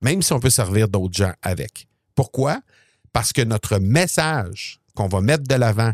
même 0.00 0.22
si 0.22 0.32
on 0.32 0.40
peut 0.40 0.50
servir 0.50 0.88
d'autres 0.88 1.16
gens 1.16 1.32
avec. 1.42 1.88
Pourquoi? 2.14 2.60
Parce 3.12 3.32
que 3.32 3.42
notre 3.42 3.78
message 3.78 4.80
qu'on 4.94 5.08
va 5.08 5.20
mettre 5.20 5.44
de 5.44 5.54
l'avant 5.54 5.92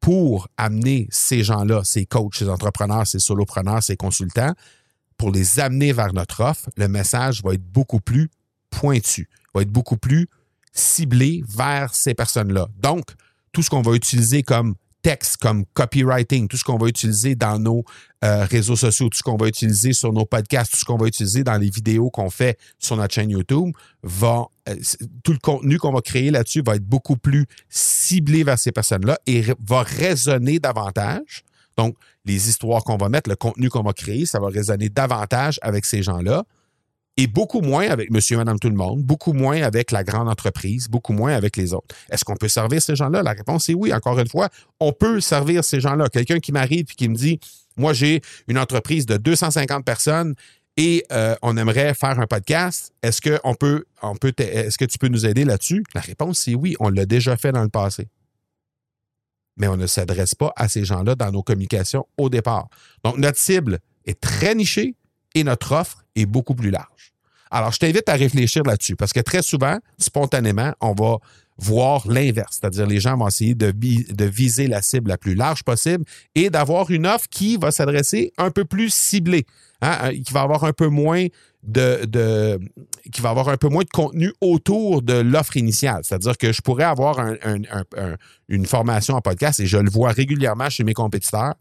pour 0.00 0.48
amener 0.56 1.06
ces 1.10 1.44
gens-là, 1.44 1.84
ces 1.84 2.06
coachs, 2.06 2.34
ces 2.34 2.48
entrepreneurs, 2.48 3.06
ces 3.06 3.20
solopreneurs, 3.20 3.82
ces 3.82 3.96
consultants, 3.96 4.52
pour 5.16 5.30
les 5.30 5.60
amener 5.60 5.92
vers 5.92 6.12
notre 6.12 6.42
offre, 6.42 6.68
le 6.76 6.88
message 6.88 7.42
va 7.44 7.54
être 7.54 7.62
beaucoup 7.62 8.00
plus 8.00 8.28
pointu, 8.70 9.28
va 9.54 9.62
être 9.62 9.70
beaucoup 9.70 9.96
plus 9.96 10.28
ciblé 10.72 11.44
vers 11.48 11.94
ces 11.94 12.14
personnes-là. 12.14 12.66
Donc, 12.80 13.04
tout 13.52 13.62
ce 13.62 13.70
qu'on 13.70 13.82
va 13.82 13.94
utiliser 13.94 14.42
comme 14.42 14.74
texte, 15.02 15.36
comme 15.38 15.64
copywriting, 15.74 16.48
tout 16.48 16.56
ce 16.56 16.64
qu'on 16.64 16.78
va 16.78 16.88
utiliser 16.88 17.34
dans 17.34 17.58
nos 17.58 17.84
euh, 18.24 18.44
réseaux 18.44 18.76
sociaux, 18.76 19.08
tout 19.08 19.18
ce 19.18 19.22
qu'on 19.22 19.36
va 19.36 19.48
utiliser 19.48 19.92
sur 19.92 20.12
nos 20.12 20.24
podcasts, 20.24 20.72
tout 20.72 20.78
ce 20.78 20.84
qu'on 20.84 20.96
va 20.96 21.06
utiliser 21.06 21.44
dans 21.44 21.58
les 21.58 21.68
vidéos 21.68 22.10
qu'on 22.10 22.30
fait 22.30 22.58
sur 22.78 22.96
notre 22.96 23.12
chaîne 23.12 23.30
YouTube, 23.30 23.74
va 24.02 24.46
euh, 24.68 24.76
tout 25.24 25.32
le 25.32 25.38
contenu 25.38 25.78
qu'on 25.78 25.92
va 25.92 26.00
créer 26.00 26.30
là-dessus 26.30 26.62
va 26.64 26.76
être 26.76 26.84
beaucoup 26.84 27.16
plus 27.16 27.46
ciblé 27.68 28.44
vers 28.44 28.58
ces 28.58 28.72
personnes-là 28.72 29.18
et 29.26 29.44
va 29.66 29.82
résonner 29.82 30.58
davantage. 30.58 31.44
Donc, 31.76 31.96
les 32.24 32.48
histoires 32.48 32.84
qu'on 32.84 32.96
va 32.96 33.08
mettre, 33.08 33.28
le 33.28 33.36
contenu 33.36 33.68
qu'on 33.68 33.82
va 33.82 33.92
créer, 33.92 34.26
ça 34.26 34.38
va 34.38 34.48
résonner 34.48 34.88
davantage 34.88 35.58
avec 35.62 35.84
ces 35.84 36.02
gens-là 36.02 36.44
et 37.16 37.26
beaucoup 37.26 37.60
moins 37.60 37.88
avec 37.88 38.10
monsieur, 38.10 38.38
madame, 38.38 38.58
tout 38.58 38.70
le 38.70 38.74
monde, 38.74 39.02
beaucoup 39.02 39.32
moins 39.32 39.62
avec 39.62 39.90
la 39.90 40.02
grande 40.02 40.28
entreprise, 40.28 40.88
beaucoup 40.88 41.12
moins 41.12 41.34
avec 41.34 41.56
les 41.56 41.74
autres. 41.74 41.94
Est-ce 42.10 42.24
qu'on 42.24 42.36
peut 42.36 42.48
servir 42.48 42.80
ces 42.80 42.96
gens-là? 42.96 43.22
La 43.22 43.32
réponse 43.32 43.68
est 43.68 43.74
oui. 43.74 43.92
Encore 43.92 44.18
une 44.18 44.28
fois, 44.28 44.48
on 44.80 44.92
peut 44.92 45.20
servir 45.20 45.62
ces 45.62 45.80
gens-là. 45.80 46.08
Quelqu'un 46.08 46.40
qui 46.40 46.52
m'arrive 46.52 46.86
et 46.90 46.94
qui 46.94 47.08
me 47.08 47.14
dit, 47.14 47.38
moi, 47.76 47.92
j'ai 47.92 48.22
une 48.48 48.58
entreprise 48.58 49.04
de 49.04 49.18
250 49.18 49.84
personnes 49.84 50.34
et 50.78 51.04
euh, 51.12 51.34
on 51.42 51.56
aimerait 51.58 51.92
faire 51.92 52.18
un 52.18 52.26
podcast. 52.26 52.92
Est-ce 53.02 53.20
que 53.20 53.38
on 53.44 53.54
peut, 53.54 53.84
on 54.00 54.16
peut, 54.16 54.32
est-ce 54.38 54.78
que 54.78 54.86
tu 54.86 54.96
peux 54.96 55.08
nous 55.08 55.26
aider 55.26 55.44
là-dessus? 55.44 55.84
La 55.94 56.00
réponse, 56.00 56.38
c'est 56.38 56.54
oui. 56.54 56.76
On 56.80 56.88
l'a 56.88 57.04
déjà 57.04 57.36
fait 57.36 57.52
dans 57.52 57.62
le 57.62 57.68
passé 57.68 58.08
mais 59.56 59.68
on 59.68 59.76
ne 59.76 59.86
s'adresse 59.86 60.34
pas 60.34 60.52
à 60.56 60.68
ces 60.68 60.84
gens-là 60.84 61.14
dans 61.14 61.30
nos 61.30 61.42
communications 61.42 62.06
au 62.16 62.28
départ. 62.28 62.68
Donc, 63.04 63.18
notre 63.18 63.38
cible 63.38 63.80
est 64.06 64.20
très 64.20 64.54
nichée 64.54 64.96
et 65.34 65.44
notre 65.44 65.72
offre 65.72 66.04
est 66.14 66.26
beaucoup 66.26 66.54
plus 66.54 66.70
large. 66.70 66.91
Alors, 67.52 67.70
je 67.70 67.78
t'invite 67.78 68.08
à 68.08 68.14
réfléchir 68.14 68.62
là-dessus 68.64 68.96
parce 68.96 69.12
que 69.12 69.20
très 69.20 69.42
souvent, 69.42 69.78
spontanément, 69.98 70.72
on 70.80 70.94
va 70.94 71.18
voir 71.58 72.08
l'inverse, 72.08 72.58
c'est-à-dire 72.58 72.86
les 72.86 72.98
gens 72.98 73.16
vont 73.16 73.28
essayer 73.28 73.54
de, 73.54 74.26
viser 74.26 74.66
la 74.66 74.80
cible 74.80 75.10
la 75.10 75.18
plus 75.18 75.34
large 75.34 75.62
possible 75.62 76.04
et 76.34 76.48
d'avoir 76.48 76.90
une 76.90 77.06
offre 77.06 77.28
qui 77.30 77.58
va 77.58 77.70
s'adresser 77.70 78.32
un 78.38 78.50
peu 78.50 78.64
plus 78.64 78.92
ciblée, 78.92 79.44
hein, 79.82 80.12
qui 80.24 80.32
va 80.32 80.40
avoir 80.40 80.64
un 80.64 80.72
peu 80.72 80.88
moins 80.88 81.26
de, 81.62 82.58
qui 83.12 83.20
va 83.20 83.30
avoir 83.30 83.50
un 83.50 83.58
peu 83.58 83.68
moins 83.68 83.84
de 83.84 83.90
contenu 83.90 84.32
autour 84.40 85.02
de 85.02 85.12
l'offre 85.12 85.58
initiale. 85.58 86.00
C'est-à-dire 86.04 86.38
que 86.38 86.52
je 86.52 86.62
pourrais 86.62 86.84
avoir 86.84 87.20
une 88.48 88.66
formation 88.66 89.14
en 89.14 89.20
podcast 89.20 89.60
et 89.60 89.66
je 89.66 89.76
le 89.76 89.90
vois 89.90 90.12
régulièrement 90.12 90.70
chez 90.70 90.84
mes 90.84 90.94
compétiteurs. 90.94 91.54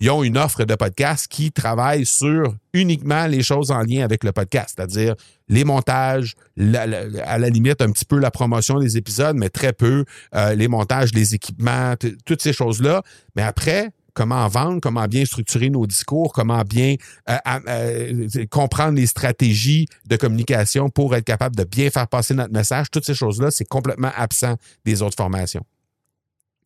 Ils 0.00 0.10
ont 0.10 0.22
une 0.22 0.36
offre 0.36 0.64
de 0.64 0.74
podcast 0.74 1.26
qui 1.26 1.52
travaille 1.52 2.04
sur 2.04 2.54
uniquement 2.74 3.26
les 3.26 3.42
choses 3.42 3.70
en 3.70 3.80
lien 3.80 4.04
avec 4.04 4.24
le 4.24 4.32
podcast, 4.32 4.74
c'est-à-dire 4.76 5.14
les 5.48 5.64
montages, 5.64 6.34
à 6.58 7.38
la 7.38 7.48
limite 7.48 7.80
un 7.80 7.90
petit 7.90 8.04
peu 8.04 8.18
la 8.18 8.30
promotion 8.30 8.78
des 8.78 8.98
épisodes, 8.98 9.36
mais 9.36 9.48
très 9.48 9.72
peu, 9.72 10.04
euh, 10.34 10.54
les 10.54 10.68
montages, 10.68 11.14
les 11.14 11.34
équipements, 11.34 11.94
toutes 12.26 12.42
ces 12.42 12.52
choses-là. 12.52 13.02
Mais 13.36 13.42
après, 13.42 13.90
comment 14.12 14.46
vendre, 14.48 14.80
comment 14.80 15.06
bien 15.06 15.24
structurer 15.24 15.70
nos 15.70 15.86
discours, 15.86 16.32
comment 16.32 16.62
bien 16.62 16.96
euh, 17.30 17.36
euh, 17.68 18.46
comprendre 18.50 18.96
les 18.96 19.06
stratégies 19.06 19.86
de 20.06 20.16
communication 20.16 20.90
pour 20.90 21.14
être 21.14 21.24
capable 21.24 21.56
de 21.56 21.64
bien 21.64 21.88
faire 21.90 22.08
passer 22.08 22.34
notre 22.34 22.52
message. 22.52 22.90
Toutes 22.90 23.06
ces 23.06 23.14
choses-là, 23.14 23.50
c'est 23.50 23.66
complètement 23.66 24.10
absent 24.14 24.56
des 24.84 25.00
autres 25.00 25.16
formations. 25.16 25.64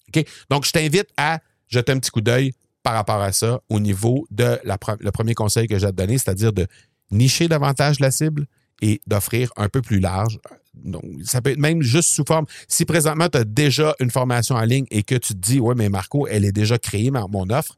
OK? 0.08 0.24
Donc, 0.48 0.64
je 0.64 0.72
t'invite 0.72 1.08
à 1.16 1.38
jeter 1.68 1.92
un 1.92 1.98
petit 1.98 2.10
coup 2.10 2.20
d'œil 2.20 2.52
par 2.82 2.94
rapport 2.94 3.20
à 3.20 3.32
ça 3.32 3.60
au 3.68 3.80
niveau 3.80 4.26
de 4.30 4.58
le 4.64 5.10
premier 5.10 5.34
conseil 5.34 5.66
que 5.66 5.78
j'ai 5.78 5.86
à 5.86 5.90
te 5.90 5.96
donner, 5.96 6.18
c'est-à-dire 6.18 6.52
de 6.52 6.66
nicher 7.10 7.48
davantage 7.48 8.00
la 8.00 8.10
cible 8.10 8.46
et 8.80 9.00
d'offrir 9.06 9.50
un 9.56 9.68
peu 9.68 9.82
plus 9.82 10.00
large 10.00 10.38
donc, 10.74 11.02
ça 11.24 11.40
peut 11.40 11.50
être 11.50 11.58
même 11.58 11.82
juste 11.82 12.10
sous 12.10 12.24
forme. 12.26 12.46
Si 12.68 12.84
présentement, 12.84 13.28
tu 13.28 13.38
as 13.38 13.44
déjà 13.44 13.94
une 14.00 14.10
formation 14.10 14.54
en 14.54 14.62
ligne 14.62 14.86
et 14.90 15.02
que 15.02 15.14
tu 15.14 15.34
te 15.34 15.38
dis, 15.38 15.60
ouais, 15.60 15.74
mais 15.74 15.88
Marco, 15.88 16.26
elle 16.28 16.44
est 16.44 16.52
déjà 16.52 16.78
créée, 16.78 17.10
mon 17.10 17.50
offre, 17.50 17.74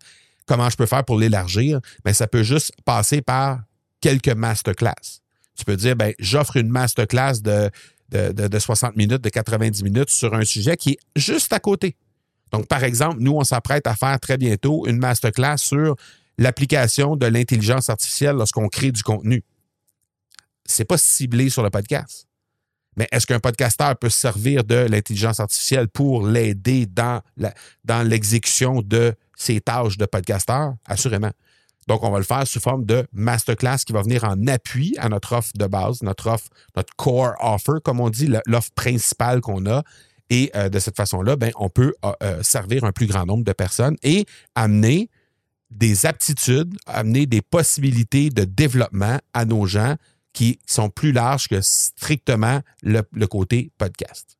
comment 0.47 0.69
je 0.69 0.77
peux 0.77 0.87
faire 0.87 1.05
pour 1.05 1.19
l'élargir? 1.19 1.81
Mais 2.05 2.13
ça 2.13 2.27
peut 2.27 2.43
juste 2.43 2.73
passer 2.85 3.23
par 3.23 3.61
quelques 4.01 4.29
masterclass. 4.29 5.21
Tu 5.57 5.65
peux 5.65 5.77
dire, 5.77 5.97
ben, 5.97 6.13
j'offre 6.19 6.57
une 6.57 6.69
masterclass 6.69 7.41
de, 7.43 7.71
de, 8.11 8.33
de, 8.33 8.59
60 8.59 8.97
minutes, 8.97 9.23
de 9.23 9.29
90 9.29 9.83
minutes 9.85 10.11
sur 10.11 10.35
un 10.35 10.45
sujet 10.45 10.77
qui 10.77 10.91
est 10.91 10.99
juste 11.17 11.53
à 11.53 11.61
côté. 11.61 11.97
Donc, 12.53 12.69
par 12.69 12.85
exemple, 12.85 13.17
nous, 13.21 13.33
on 13.33 13.45
s'apprête 13.45 13.87
à 13.87 13.95
faire 13.95 14.19
très 14.21 14.37
bientôt 14.37 14.87
une 14.87 14.99
masterclass 14.99 15.57
sur 15.57 15.97
l'application 16.39 17.17
de 17.17 17.27
l'intelligence 17.27 17.89
artificielle 17.89 18.37
lorsqu'on 18.37 18.69
crée 18.69 18.93
du 18.93 19.03
contenu. 19.03 19.43
C'est 20.65 20.85
pas 20.85 20.99
ciblé 20.99 21.51
sur 21.51 21.63
le 21.63 21.71
podcast. 21.71 22.27
Mais 22.97 23.09
est-ce 23.11 23.27
qu'un 23.27 23.41
podcasteur 23.41 23.97
peut 23.97 24.11
se 24.11 24.19
servir 24.19 24.65
de 24.65 24.75
l'intelligence 24.75 25.41
artificielle 25.41 25.89
pour 25.89 26.27
l'aider 26.27 26.87
dans, 26.87 27.23
l'exécution 28.05 28.83
de 28.83 29.15
ses 29.35 29.61
tâches 29.61 29.97
de 29.97 30.05
podcasteur? 30.05 30.75
Assurément. 30.87 31.31
Donc, 31.89 32.05
on 32.05 32.11
va 32.11 32.19
le 32.19 32.25
faire 32.25 32.47
sous 32.47 32.61
forme 32.61 32.85
de 32.85 33.07
masterclass 33.13 33.79
qui 33.87 33.93
va 33.93 34.03
venir 34.03 34.25
en 34.25 34.47
appui 34.47 34.95
à 34.99 35.09
notre 35.09 35.35
offre 35.35 35.53
de 35.55 35.67
base, 35.67 36.03
notre 36.03 36.29
offre, 36.29 36.49
notre 36.77 36.95
core 36.97 37.33
offer, 37.41 37.79
comme 37.83 37.99
on 37.99 38.11
dit, 38.11 38.31
l'offre 38.47 38.71
principale 38.73 39.41
qu'on 39.41 39.67
a. 39.67 39.83
Et 40.33 40.51
euh, 40.57 40.71
de 40.71 40.79
cette 40.79 40.97
façon-là, 40.97 41.37
ben, 41.37 41.53
on 41.57 41.69
peut 41.69 41.93
euh, 42.07 42.13
euh, 42.23 42.43
servir 42.43 42.85
un 42.85 42.93
plus 42.93 43.07
grand 43.07 43.27
nombre 43.27 43.45
de 43.45 43.53
personnes 43.53 43.99
et 44.03 44.25
amener 44.55 45.11
des 45.71 46.07
aptitudes, 46.07 46.75
amener 46.87 47.27
des 47.27 47.43
possibilités 47.43 48.31
de 48.31 48.45
développement 48.45 49.19
à 49.35 49.45
nos 49.45 49.67
gens 49.67 49.97
qui 50.33 50.59
sont 50.67 50.89
plus 50.89 51.13
larges 51.13 51.49
que 51.49 51.61
strictement 51.61 52.63
le, 52.83 53.03
côté 53.27 53.73
podcast. 53.77 54.39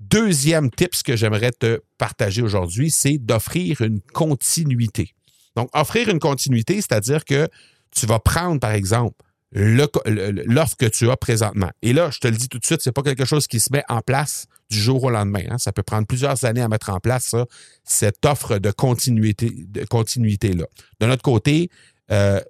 Deuxième 0.00 0.72
tips 0.72 1.04
que 1.04 1.14
j'aimerais 1.14 1.52
te 1.52 1.80
partager 1.96 2.42
aujourd'hui, 2.42 2.90
c'est 2.90 3.18
d'offrir 3.18 3.82
une 3.82 4.00
continuité. 4.00 5.14
Donc, 5.54 5.68
offrir 5.72 6.08
une 6.08 6.18
continuité, 6.18 6.76
c'est-à-dire 6.76 7.24
que 7.24 7.48
tu 7.92 8.06
vas 8.06 8.18
prendre, 8.18 8.58
par 8.58 8.72
exemple, 8.72 9.24
l'offre 9.52 10.76
que 10.76 10.86
tu 10.86 11.08
as 11.10 11.16
présentement. 11.16 11.70
Et 11.82 11.92
là, 11.92 12.10
je 12.10 12.18
te 12.18 12.26
le 12.26 12.36
dis 12.36 12.48
tout 12.48 12.58
de 12.58 12.64
suite, 12.64 12.80
c'est 12.82 12.90
pas 12.90 13.02
quelque 13.02 13.24
chose 13.24 13.46
qui 13.46 13.60
se 13.60 13.72
met 13.72 13.84
en 13.88 14.00
place 14.00 14.46
du 14.70 14.78
jour 14.78 15.04
au 15.04 15.10
lendemain. 15.10 15.42
Hein. 15.50 15.58
Ça 15.58 15.72
peut 15.72 15.82
prendre 15.82 16.06
plusieurs 16.06 16.44
années 16.44 16.62
à 16.62 16.68
mettre 16.68 16.90
en 16.90 17.00
place 17.00 17.34
cette 17.84 18.24
offre 18.24 18.58
de 18.58 18.70
continuité, 18.70 19.50
de 19.68 19.84
continuité 19.84 20.52
là. 20.54 20.66
De 21.00 21.06
notre 21.06 21.22
côté, 21.22 21.70
euh, 22.10 22.40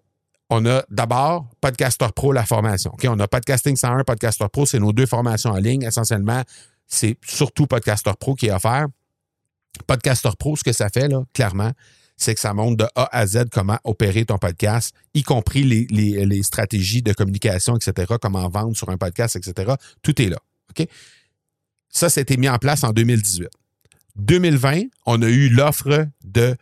on 0.50 0.66
a 0.66 0.82
d'abord 0.90 1.48
Podcaster 1.60 2.08
Pro, 2.14 2.32
la 2.32 2.44
formation. 2.44 2.92
On 3.04 3.20
a 3.20 3.28
Podcasting 3.28 3.76
101, 3.76 4.04
Podcaster 4.04 4.46
Pro, 4.52 4.66
c'est 4.66 4.80
nos 4.80 4.92
deux 4.92 5.06
formations 5.06 5.50
en 5.50 5.58
ligne. 5.58 5.82
Essentiellement, 5.82 6.42
c'est 6.86 7.16
surtout 7.24 7.66
Podcaster 7.66 8.12
Pro 8.18 8.34
qui 8.34 8.46
est 8.46 8.52
offert. 8.52 8.86
Podcaster 9.86 10.30
Pro, 10.38 10.56
ce 10.56 10.64
que 10.64 10.72
ça 10.72 10.88
fait, 10.88 11.08
là, 11.08 11.22
clairement, 11.32 11.70
c'est 12.16 12.34
que 12.34 12.40
ça 12.40 12.52
montre 12.52 12.76
de 12.76 12.86
A 12.96 13.08
à 13.16 13.26
Z 13.26 13.44
comment 13.50 13.78
opérer 13.84 14.24
ton 14.24 14.38
podcast, 14.38 14.94
y 15.14 15.22
compris 15.22 15.62
les, 15.62 16.42
stratégies 16.42 17.02
de 17.02 17.12
communication, 17.12 17.76
etc., 17.76 18.14
comment 18.20 18.48
vendre 18.48 18.76
sur 18.76 18.90
un 18.90 18.98
podcast, 18.98 19.36
etc. 19.36 19.74
Tout 20.02 20.20
est 20.20 20.28
là. 20.28 20.38
OK? 20.70 20.86
Ça, 21.90 22.08
c'était 22.08 22.36
mis 22.36 22.48
en 22.48 22.58
place 22.58 22.84
en 22.84 22.92
2018. 22.92 23.48
2020, 24.16 24.82
on 25.06 25.22
a 25.22 25.28
eu 25.28 25.48
l'offre 25.48 26.06
de 26.24 26.56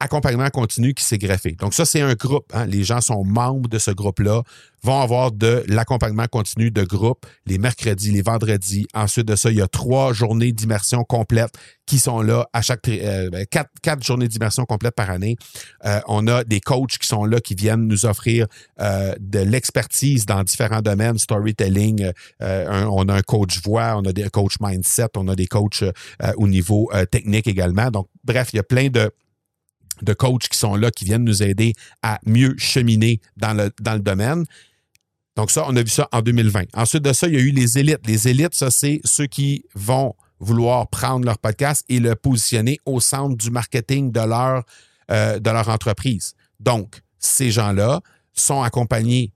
accompagnement 0.00 0.48
continu 0.50 0.94
qui 0.94 1.04
s'est 1.04 1.18
greffé. 1.18 1.52
Donc 1.52 1.74
ça, 1.74 1.84
c'est 1.84 2.00
un 2.00 2.14
groupe. 2.14 2.46
Hein. 2.54 2.66
Les 2.66 2.84
gens 2.84 3.00
sont 3.00 3.24
membres 3.24 3.68
de 3.68 3.78
ce 3.78 3.90
groupe-là, 3.90 4.42
vont 4.82 5.00
avoir 5.00 5.32
de 5.32 5.64
l'accompagnement 5.66 6.26
continu 6.30 6.70
de 6.70 6.84
groupe 6.84 7.26
les 7.46 7.58
mercredis, 7.58 8.12
les 8.12 8.22
vendredis. 8.22 8.86
Ensuite 8.94 9.26
de 9.26 9.34
ça, 9.34 9.50
il 9.50 9.56
y 9.56 9.62
a 9.62 9.66
trois 9.66 10.12
journées 10.12 10.52
d'immersion 10.52 11.02
complète 11.02 11.50
qui 11.84 11.98
sont 11.98 12.20
là 12.20 12.48
à 12.52 12.62
chaque 12.62 12.86
euh, 12.88 13.30
ben, 13.30 13.44
quatre, 13.46 14.04
journées 14.04 14.28
d'immersion 14.28 14.64
complète 14.66 14.94
par 14.94 15.10
année. 15.10 15.36
Euh, 15.84 16.00
on 16.06 16.28
a 16.28 16.44
des 16.44 16.60
coachs 16.60 16.98
qui 16.98 17.08
sont 17.08 17.24
là, 17.24 17.40
qui 17.40 17.54
viennent 17.54 17.86
nous 17.86 18.06
offrir 18.06 18.46
euh, 18.80 19.14
de 19.18 19.40
l'expertise 19.40 20.26
dans 20.26 20.44
différents 20.44 20.82
domaines, 20.82 21.18
storytelling. 21.18 22.12
on 22.40 23.08
a 23.08 23.14
un 23.14 23.22
coach 23.22 23.60
voix, 23.62 23.96
on 23.96 24.02
a 24.02 24.12
des 24.12 24.28
coachs 24.30 24.60
mindset, 24.60 25.08
on 25.16 25.26
a 25.28 25.34
des 25.34 25.46
coachs 25.46 25.82
au 26.36 26.46
niveau 26.46 26.90
technique 27.10 27.48
également. 27.48 27.90
Donc, 27.90 28.08
bref, 28.24 28.50
il 28.52 28.56
y 28.56 28.60
a 28.60 28.64
plein 28.64 28.88
de 28.88 29.10
de 30.02 30.12
coachs 30.12 30.48
qui 30.48 30.58
sont 30.58 30.76
là, 30.76 30.90
qui 30.90 31.04
viennent 31.04 31.24
nous 31.24 31.42
aider 31.42 31.74
à 32.02 32.20
mieux 32.26 32.54
cheminer 32.58 33.20
dans 33.36 33.54
le, 33.54 33.70
dans 33.80 33.94
le 33.94 34.00
domaine. 34.00 34.44
Donc 35.36 35.50
ça, 35.50 35.64
on 35.68 35.76
a 35.76 35.82
vu 35.82 35.88
ça 35.88 36.08
en 36.12 36.20
2020. 36.20 36.64
Ensuite 36.74 37.02
de 37.02 37.12
ça, 37.12 37.28
il 37.28 37.34
y 37.34 37.36
a 37.36 37.40
eu 37.40 37.50
les 37.50 37.78
élites. 37.78 38.06
Les 38.06 38.28
élites, 38.28 38.54
ça, 38.54 38.70
c'est 38.70 39.00
ceux 39.04 39.26
qui 39.26 39.64
vont 39.74 40.14
vouloir 40.40 40.88
prendre 40.88 41.24
leur 41.24 41.38
podcast 41.38 41.84
et 41.88 42.00
le 42.00 42.14
positionner 42.14 42.78
au 42.86 43.00
centre 43.00 43.36
du 43.36 43.50
marketing 43.50 44.10
de 44.12 44.20
leur, 44.20 44.64
euh, 45.10 45.38
de 45.38 45.50
leur 45.50 45.68
entreprise. 45.68 46.34
Donc, 46.60 47.00
ces 47.18 47.50
gens-là 47.50 48.00
sont 48.32 48.62
accompagnés 48.62 49.32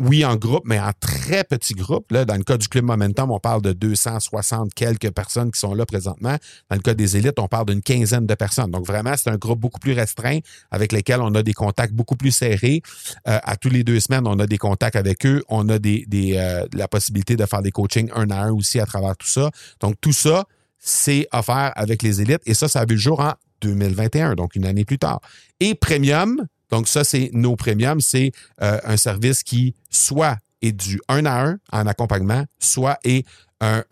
oui, 0.00 0.24
en 0.24 0.36
groupe, 0.36 0.62
mais 0.64 0.80
en 0.80 0.92
très 0.98 1.44
petit 1.44 1.74
groupe. 1.74 2.10
Là, 2.10 2.24
dans 2.24 2.36
le 2.36 2.42
cas 2.42 2.56
du 2.56 2.68
Club 2.68 2.86
Momentum, 2.86 3.30
on 3.30 3.38
parle 3.38 3.60
de 3.60 3.74
260 3.74 4.72
quelques 4.72 5.10
personnes 5.10 5.50
qui 5.50 5.60
sont 5.60 5.74
là 5.74 5.84
présentement. 5.84 6.36
Dans 6.70 6.76
le 6.76 6.80
cas 6.80 6.94
des 6.94 7.18
élites, 7.18 7.38
on 7.38 7.48
parle 7.48 7.66
d'une 7.66 7.82
quinzaine 7.82 8.26
de 8.26 8.34
personnes. 8.34 8.70
Donc, 8.70 8.86
vraiment, 8.86 9.12
c'est 9.18 9.28
un 9.28 9.36
groupe 9.36 9.60
beaucoup 9.60 9.78
plus 9.78 9.92
restreint 9.92 10.38
avec 10.70 10.92
lesquels 10.92 11.20
on 11.20 11.34
a 11.34 11.42
des 11.42 11.52
contacts 11.52 11.92
beaucoup 11.92 12.16
plus 12.16 12.30
serrés. 12.30 12.80
Euh, 13.28 13.38
à 13.42 13.56
tous 13.56 13.68
les 13.68 13.84
deux 13.84 14.00
semaines, 14.00 14.26
on 14.26 14.38
a 14.38 14.46
des 14.46 14.56
contacts 14.56 14.96
avec 14.96 15.26
eux. 15.26 15.44
On 15.50 15.68
a 15.68 15.74
euh, 15.74 16.66
la 16.72 16.88
possibilité 16.88 17.36
de 17.36 17.44
faire 17.44 17.60
des 17.60 17.70
coachings 17.70 18.10
un 18.14 18.30
à 18.30 18.44
un 18.44 18.52
aussi 18.52 18.80
à 18.80 18.86
travers 18.86 19.14
tout 19.18 19.28
ça. 19.28 19.50
Donc, 19.80 19.96
tout 20.00 20.12
ça, 20.12 20.46
c'est 20.78 21.28
offert 21.30 21.72
avec 21.76 22.02
les 22.02 22.22
élites. 22.22 22.40
Et 22.46 22.54
ça, 22.54 22.68
ça 22.68 22.80
a 22.80 22.84
vu 22.86 22.94
le 22.94 23.00
jour 23.00 23.20
en 23.20 23.34
2021, 23.60 24.34
donc 24.34 24.56
une 24.56 24.64
année 24.64 24.86
plus 24.86 24.98
tard. 24.98 25.20
Et 25.60 25.74
Premium, 25.74 26.46
donc, 26.70 26.88
ça, 26.88 27.04
c'est 27.04 27.30
nos 27.32 27.56
premiums. 27.56 28.00
C'est 28.00 28.32
euh, 28.62 28.78
un 28.84 28.96
service 28.96 29.42
qui 29.42 29.74
soit 29.90 30.38
est 30.62 30.72
du 30.72 31.00
1 31.08 31.26
à 31.26 31.46
1 31.46 31.58
en 31.72 31.86
accompagnement, 31.86 32.44
soit 32.58 32.98
est 33.04 33.26
un, 33.60 33.82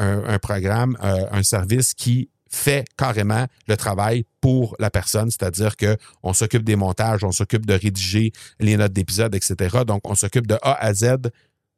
programme, 0.41 0.97
euh, 1.03 1.27
un 1.31 1.43
service 1.43 1.93
qui 1.93 2.31
fait 2.51 2.87
carrément 2.97 3.47
le 3.67 3.77
travail 3.77 4.25
pour 4.41 4.75
la 4.79 4.91
personne, 4.91 5.31
c'est-à-dire 5.31 5.77
qu'on 5.77 6.33
s'occupe 6.33 6.65
des 6.65 6.77
montages, 6.77 7.23
on 7.23 7.33
s'occupe 7.33 7.67
de 7.67 7.75
rédiger 7.75 8.33
les 8.61 8.79
notes 8.79 8.95
d'épisode, 8.95 9.35
etc. 9.35 9.81
Donc, 9.87 10.09
on 10.09 10.15
s'occupe 10.15 10.47
de 10.47 10.57
A 10.63 10.73
à 10.83 10.95
Z 10.95 11.17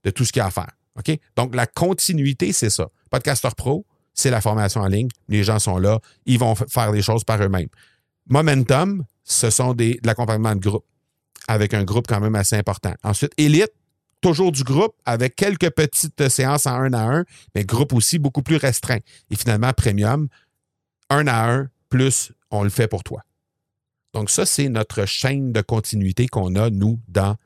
de 0.04 0.11
tout 0.11 0.25
ce 0.25 0.33
qu'il 0.33 0.38
y 0.38 0.42
a 0.42 0.47
à 0.47 0.50
faire. 0.50 0.71
OK? 0.97 1.19
Donc, 1.37 1.57
la 1.57 1.66
continuité, 1.66 2.52
c'est 2.52 2.71
ça. 2.71 2.88
Podcaster 3.11 3.49
Pro, 3.57 3.85
c'est 4.14 4.30
la 4.30 4.40
formation 4.40 4.83
en 4.83 4.87
ligne. 4.87 5.09
Les 5.28 5.42
gens 5.42 5.59
sont 5.59 5.78
là, 5.78 5.99
ils 6.26 6.38
vont 6.38 6.54
faire 6.54 6.92
les 6.92 7.02
choses 7.02 7.25
par 7.25 7.42
eux-mêmes. 7.42 7.69
Momentum, 8.28 9.04
ce 9.30 9.50
sont 9.50 9.75
des, 9.75 9.94
de 9.94 10.06
l'accompagnement 10.06 10.54
de 10.54 10.60
groupe 10.60 10.84
avec 11.49 11.75
un 11.75 11.84
groupe 11.84 12.06
quand 12.06 12.20
même 12.20 12.34
assez 12.34 12.56
important. 12.56 12.94
Ensuite, 13.02 13.32
Elite, 13.37 13.72
toujours 14.20 14.52
du 14.52 14.62
groupe 14.62 14.94
avec 15.04 15.37
quelques 15.37 15.70
petites 15.70 16.28
séances 16.28 16.66
en 16.66 16.75
un 16.75 16.92
à 16.92 17.02
un, 17.02 17.25
mais 17.54 17.64
groupe 17.64 17.92
aussi 17.92 18.18
beaucoup 18.18 18.42
plus 18.42 18.56
restreint. 18.56 18.99
Et 19.30 19.37
finalement, 19.37 19.72
Premium, 19.72 20.28
un 21.08 21.26
à 21.26 21.50
un, 21.50 21.68
plus 21.88 22.32
on 22.50 22.62
le 22.62 22.70
fait 22.70 22.88
pour 22.88 23.02
toi. 23.02 23.22
Donc, 24.12 24.30
ça, 24.30 24.44
c'est 24.44 24.68
notre 24.68 25.06
chaîne 25.06 25.52
de 25.52 25.60
continuité 25.60 26.26
qu'on 26.26 26.54
a, 26.56 26.70
nous, 26.70 27.00
dans 27.08 27.37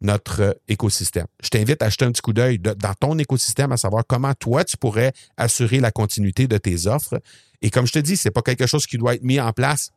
notre 0.00 0.58
écosystème. 0.68 1.26
Je 1.42 1.48
t'invite 1.48 1.82
à 1.82 1.88
jeter 1.88 2.04
un 2.04 2.12
petit 2.12 2.22
coup 2.22 2.32
d'œil 2.32 2.58
dans 2.58 2.94
ton 2.98 3.18
écosystème, 3.18 3.70
à 3.70 3.76
savoir 3.76 4.04
comment 4.06 4.34
toi, 4.34 4.64
tu 4.64 4.76
pourrais 4.76 5.12
assurer 5.36 5.78
la 5.78 5.92
continuité 5.92 6.48
de 6.48 6.58
tes 6.58 6.86
offres. 6.86 7.20
Et 7.60 7.70
comme 7.70 7.86
je 7.86 7.92
te 7.92 7.98
dis, 8.00 8.16
ce 8.16 8.28
n'est 8.28 8.32
pas 8.32 8.42
quelque 8.42 8.66
chose 8.66 8.86
qui 8.86 8.98
doit 8.98 9.14
être 9.14 9.22
mis 9.22 9.40
en 9.40 9.52
place 9.52 9.90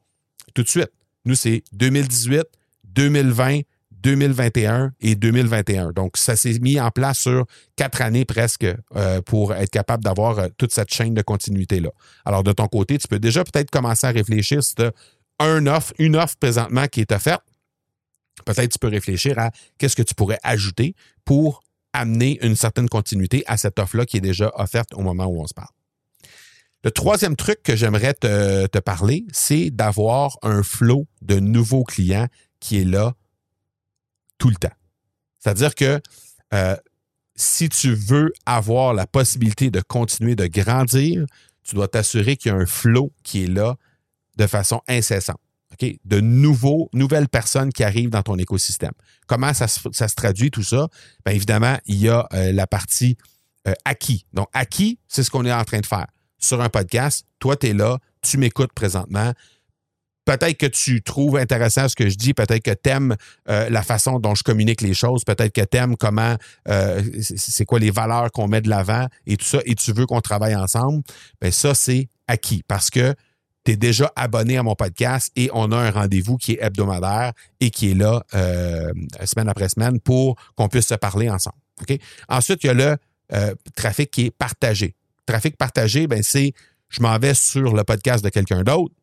tout 0.54 0.62
de 0.62 0.68
suite. 0.68 0.92
Nous, 1.26 1.36
c'est 1.36 1.64
2018, 1.74 2.44
2020, 2.84 3.62
2021 3.92 4.94
et 5.02 5.16
2021. 5.16 5.92
Donc, 5.92 6.18
ça 6.18 6.36
s'est 6.36 6.60
mis 6.60 6.80
en 6.80 6.92
place 6.92 7.20
sur 7.20 7.46
quatre 7.76 8.02
années 8.02 8.26
presque 8.26 8.68
euh, 8.96 9.22
pour 9.22 9.54
être 9.54 9.72
capable 9.72 10.04
d'avoir 10.04 10.38
euh, 10.38 10.48
toute 10.58 10.72
cette 10.72 10.94
chaîne 10.94 11.16
de 11.16 11.24
continuité-là. 11.24 11.90
Alors, 12.24 12.44
de 12.44 12.52
ton 12.52 12.68
côté, 12.68 13.00
tu 13.00 13.08
peux 13.08 13.20
déjà 13.20 13.44
peut-être 13.44 13.72
commencer 13.72 14.06
à 14.06 14.12
réfléchir 14.12 14.64
si 14.64 14.76
tu 14.76 14.84
as 14.84 14.92
un 15.40 15.66
offre, 15.66 15.94
une 15.98 16.16
offre 16.16 16.36
présentement 16.38 16.88
qui 16.88 17.02
est 17.02 17.12
offerte. 17.12 17.44
Peut-être 18.46 18.74
tu 18.74 18.80
peux 18.80 18.90
réfléchir 18.90 19.40
à 19.40 19.50
qu'est-ce 19.80 19.96
que 19.96 20.04
tu 20.04 20.14
pourrais 20.14 20.40
ajouter 20.44 20.94
pour 21.24 21.64
amener 21.94 22.38
une 22.46 22.56
certaine 22.56 22.90
continuité 22.90 23.44
à 23.48 23.58
cette 23.58 23.80
offre-là 23.80 24.06
qui 24.06 24.18
est 24.18 24.22
déjà 24.22 24.52
offerte 24.56 24.94
au 24.94 25.02
moment 25.02 25.26
où 25.26 25.42
on 25.42 25.48
se 25.48 25.54
parle. 25.54 25.70
Le 26.86 26.92
troisième 26.92 27.36
truc 27.36 27.64
que 27.64 27.76
j'aimerais 27.76 28.14
te, 28.14 28.78
parler, 28.78 29.26
c'est 29.34 29.72
d'avoir 29.72 30.38
un 30.44 30.62
flot 30.62 31.08
de 31.24 31.40
nouveaux 31.40 31.84
clients 31.84 32.28
qui 32.60 32.80
est 32.80 32.86
là 32.86 33.16
tout 34.38 34.50
le 34.50 34.56
temps. 34.56 34.76
C'est-à-dire 35.40 35.74
que 35.74 36.00
euh, 36.54 36.76
si 37.36 37.70
tu 37.70 37.96
veux 37.96 38.32
avoir 38.46 38.94
la 38.94 39.08
possibilité 39.08 39.72
de 39.72 39.82
continuer 39.82 40.36
de 40.36 40.46
grandir, 40.46 41.26
tu 41.64 41.74
dois 41.74 41.88
t'assurer 41.88 42.38
qu'il 42.38 42.52
y 42.52 42.56
a 42.56 42.58
un 42.60 42.68
flot 42.68 43.12
qui 43.24 43.46
est 43.46 43.48
là 43.48 43.78
de 44.38 44.46
façon 44.46 44.80
incessante. 44.88 45.40
De 46.06 46.20
nouveaux, 46.20 46.92
nouvelles 46.94 47.30
personnes 47.30 47.74
qui 47.74 47.84
arrivent 47.84 48.12
dans 48.12 48.22
ton 48.22 48.38
écosystème. 48.38 48.94
Comment 49.26 49.56
ça 49.56 49.68
se, 49.68 50.16
traduit 50.16 50.52
tout 50.52 50.64
ça? 50.64 50.88
Bien 51.26 51.34
évidemment, 51.34 51.80
il 51.88 51.96
y 51.96 52.10
a 52.10 52.28
euh, 52.34 52.52
la 52.52 52.68
partie 52.68 53.18
euh, 53.68 53.74
acquis. 53.86 54.28
Donc, 54.34 54.50
acquis, 54.54 55.00
c'est 55.08 55.24
ce 55.24 55.32
qu'on 55.32 55.46
est 55.46 55.52
en 55.52 55.64
train 55.64 55.80
de 55.80 55.86
faire. 55.88 56.06
Sur 56.46 56.62
un 56.62 56.70
podcast, 56.70 57.26
toi, 57.40 57.56
tu 57.56 57.68
es 57.68 57.74
là, 57.74 57.98
tu 58.22 58.38
m'écoutes 58.38 58.72
présentement, 58.74 59.34
peut-être 60.26 60.58
que 60.58 60.66
tu 60.66 61.02
trouves 61.02 61.38
intéressant 61.38 61.88
ce 61.88 61.96
que 61.96 62.08
je 62.08 62.16
dis, 62.16 62.34
peut-être 62.34 62.62
que 62.62 62.72
tu 62.72 62.90
aimes 62.90 63.16
euh, 63.50 63.70
la 63.70 63.84
façon 63.84 64.20
dont 64.20 64.36
je 64.36 64.44
communique 64.44 64.82
les 64.82 64.94
choses, 64.94 65.24
peut-être 65.24 65.54
que 65.54 65.62
tu 65.62 65.78
aimes 65.78 65.96
comment, 65.96 66.36
euh, 66.68 67.02
c'est 67.22 67.66
quoi 67.66 67.80
les 67.80 67.92
valeurs 67.92 68.32
qu'on 68.32 68.48
met 68.48 68.62
de 68.62 68.70
l'avant 68.70 69.08
et 69.26 69.38
tout 69.38 69.46
ça, 69.46 69.60
et 69.66 69.76
tu 69.76 69.94
veux 69.94 70.06
qu'on 70.06 70.22
travaille 70.22 70.56
ensemble, 70.56 71.04
bien 71.42 71.52
ça, 71.52 71.74
c'est 71.74 72.10
acquis 72.28 72.64
parce 72.68 72.90
que 72.90 73.16
tu 73.64 73.72
es 73.72 73.76
déjà 73.76 74.12
abonné 74.16 74.58
à 74.58 74.64
mon 74.64 74.76
podcast 74.76 75.32
et 75.36 75.50
on 75.54 75.72
a 75.72 75.78
un 75.78 75.90
rendez-vous 75.90 76.38
qui 76.38 76.54
est 76.54 76.60
hebdomadaire 76.62 77.34
et 77.60 77.72
qui 77.72 77.92
est 77.92 77.96
là 77.96 78.24
euh, 78.36 78.92
semaine 79.26 79.50
après 79.50 79.70
semaine 79.70 80.00
pour 80.00 80.36
qu'on 80.56 80.68
puisse 80.68 80.88
se 80.88 80.96
parler 80.96 81.30
ensemble. 81.30 81.58
Ensuite, 82.30 82.64
il 82.64 82.68
y 82.68 82.70
a 82.70 82.74
le 82.74 82.98
trafic 83.76 84.12
qui 84.12 84.28
est 84.28 84.32
partagé. 84.32 84.96
Trafic 85.26 85.58
partagé, 85.58 86.08
ben 86.08 86.24
c'est 86.24 86.54
je 86.90 87.02
m'en 87.02 87.18
vais 87.18 87.34
sur 87.34 87.74
le 87.74 87.84
podcast 87.84 88.24
de 88.24 88.30
quelqu'un 88.30 88.64
d'autre, 88.64 88.94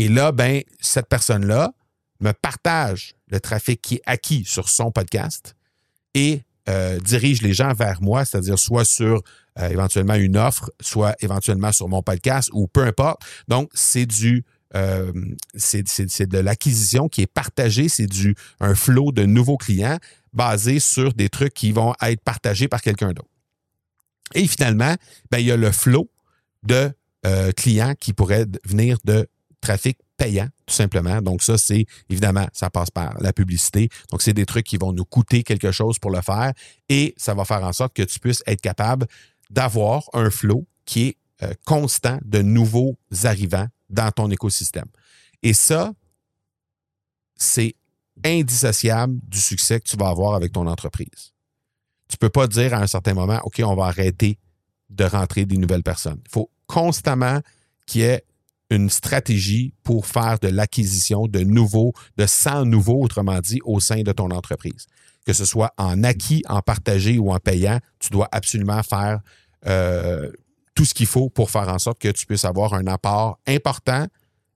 et 0.00 0.08
là, 0.08 0.32
ben, 0.32 0.62
cette 0.80 1.08
personne-là 1.08 1.72
me 2.20 2.32
partage 2.32 3.14
le 3.28 3.38
trafic 3.38 3.82
qui 3.82 3.96
est 3.96 4.02
acquis 4.06 4.44
sur 4.46 4.68
son 4.68 4.90
podcast 4.90 5.54
et 6.14 6.42
euh, 6.68 6.98
dirige 7.00 7.42
les 7.42 7.52
gens 7.52 7.72
vers 7.74 8.00
moi, 8.00 8.24
c'est-à-dire 8.24 8.58
soit 8.58 8.84
sur 8.84 9.22
euh, 9.58 9.68
éventuellement 9.68 10.14
une 10.14 10.36
offre, 10.36 10.70
soit 10.80 11.16
éventuellement 11.20 11.72
sur 11.72 11.88
mon 11.88 12.02
podcast 12.02 12.50
ou 12.52 12.66
peu 12.66 12.82
importe. 12.82 13.20
Donc, 13.48 13.70
c'est 13.74 14.06
du 14.06 14.44
euh, 14.74 15.12
c'est 15.54 16.26
de 16.26 16.38
l'acquisition 16.38 17.08
qui 17.08 17.22
est 17.22 17.32
partagée, 17.32 17.88
c'est 17.88 18.06
du 18.06 18.36
un 18.60 18.74
flot 18.74 19.12
de 19.12 19.24
nouveaux 19.24 19.56
clients 19.56 19.98
basé 20.32 20.78
sur 20.78 21.12
des 21.12 21.28
trucs 21.28 21.54
qui 21.54 21.72
vont 21.72 21.94
être 22.00 22.22
partagés 22.22 22.68
par 22.68 22.80
quelqu'un 22.80 23.12
d'autre. 23.12 23.29
Et 24.34 24.46
finalement, 24.46 24.94
ben, 25.30 25.38
il 25.38 25.46
y 25.46 25.52
a 25.52 25.56
le 25.56 25.72
flot 25.72 26.10
de 26.62 26.92
clients 27.56 27.94
qui 28.00 28.14
pourraient 28.14 28.46
venir 28.64 28.96
de 29.04 29.28
trafic 29.60 29.98
payant, 30.16 30.48
tout 30.66 30.74
simplement. 30.74 31.22
Donc, 31.22 31.42
ça, 31.42 31.56
c'est 31.58 31.86
évidemment, 32.08 32.46
ça 32.52 32.70
passe 32.70 32.90
par 32.90 33.18
la 33.20 33.32
publicité. 33.32 33.88
Donc, 34.10 34.22
c'est 34.22 34.32
des 34.32 34.46
trucs 34.46 34.66
qui 34.66 34.76
vont 34.76 34.92
nous 34.92 35.04
coûter 35.04 35.42
quelque 35.42 35.72
chose 35.72 35.98
pour 35.98 36.10
le 36.10 36.20
faire 36.20 36.52
et 36.88 37.14
ça 37.16 37.34
va 37.34 37.44
faire 37.44 37.64
en 37.64 37.72
sorte 37.72 37.94
que 37.94 38.02
tu 38.02 38.18
puisses 38.18 38.42
être 38.46 38.60
capable 38.60 39.06
d'avoir 39.50 40.04
un 40.12 40.30
flot 40.30 40.66
qui 40.84 41.08
est 41.08 41.16
euh, 41.42 41.52
constant 41.64 42.18
de 42.22 42.42
nouveaux 42.42 42.98
arrivants 43.24 43.66
dans 43.88 44.10
ton 44.10 44.30
écosystème. 44.30 44.88
Et 45.42 45.54
ça, 45.54 45.92
c'est 47.36 47.74
indissociable 48.22 49.18
du 49.26 49.40
succès 49.40 49.80
que 49.80 49.88
tu 49.88 49.96
vas 49.96 50.08
avoir 50.08 50.34
avec 50.34 50.52
ton 50.52 50.66
entreprise. 50.66 51.32
Tu 52.10 52.16
peux 52.16 52.28
pas 52.28 52.46
dire 52.46 52.74
à 52.74 52.78
un 52.78 52.86
certain 52.86 53.14
moment, 53.14 53.40
OK, 53.44 53.60
on 53.64 53.74
va 53.74 53.84
arrêter 53.86 54.38
de 54.90 55.04
rentrer 55.04 55.44
des 55.44 55.56
nouvelles 55.56 55.82
personnes. 55.82 56.20
Il 56.26 56.30
faut 56.30 56.50
constamment 56.66 57.40
qu'il 57.86 58.02
y 58.02 58.04
ait 58.04 58.24
une 58.70 58.88
stratégie 58.88 59.74
pour 59.82 60.06
faire 60.06 60.38
de 60.38 60.48
l'acquisition 60.48 61.26
de 61.26 61.40
nouveaux, 61.40 61.92
de 62.16 62.26
100 62.26 62.66
nouveaux, 62.66 63.02
autrement 63.02 63.40
dit, 63.40 63.60
au 63.64 63.80
sein 63.80 64.02
de 64.02 64.12
ton 64.12 64.30
entreprise. 64.30 64.86
Que 65.26 65.32
ce 65.32 65.44
soit 65.44 65.72
en 65.76 66.02
acquis, 66.04 66.42
en 66.48 66.62
partagé 66.62 67.18
ou 67.18 67.32
en 67.32 67.38
payant, 67.38 67.78
tu 67.98 68.10
dois 68.10 68.28
absolument 68.32 68.82
faire 68.82 69.20
euh, 69.66 70.30
tout 70.74 70.84
ce 70.84 70.94
qu'il 70.94 71.06
faut 71.06 71.28
pour 71.28 71.50
faire 71.50 71.68
en 71.68 71.78
sorte 71.78 71.98
que 71.98 72.08
tu 72.08 72.26
puisses 72.26 72.44
avoir 72.44 72.74
un 72.74 72.86
apport 72.86 73.38
important 73.46 74.06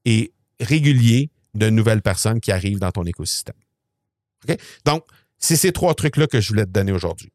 et 0.05 0.33
régulier 0.61 1.31
de 1.55 1.71
nouvelles 1.71 2.03
personnes 2.03 2.41
qui 2.41 2.53
arrivent 2.53 2.79
dans 2.79 2.91
ton 2.93 3.05
écosystème. 3.05 3.57
Donc, 4.85 5.05
c'est 5.39 5.57
ces 5.57 5.73
trois 5.73 5.95
trucs-là 5.95 6.27
que 6.27 6.41
je 6.41 6.49
voulais 6.49 6.65
te 6.65 6.71
donner 6.71 6.93
aujourd'hui. 6.93 7.31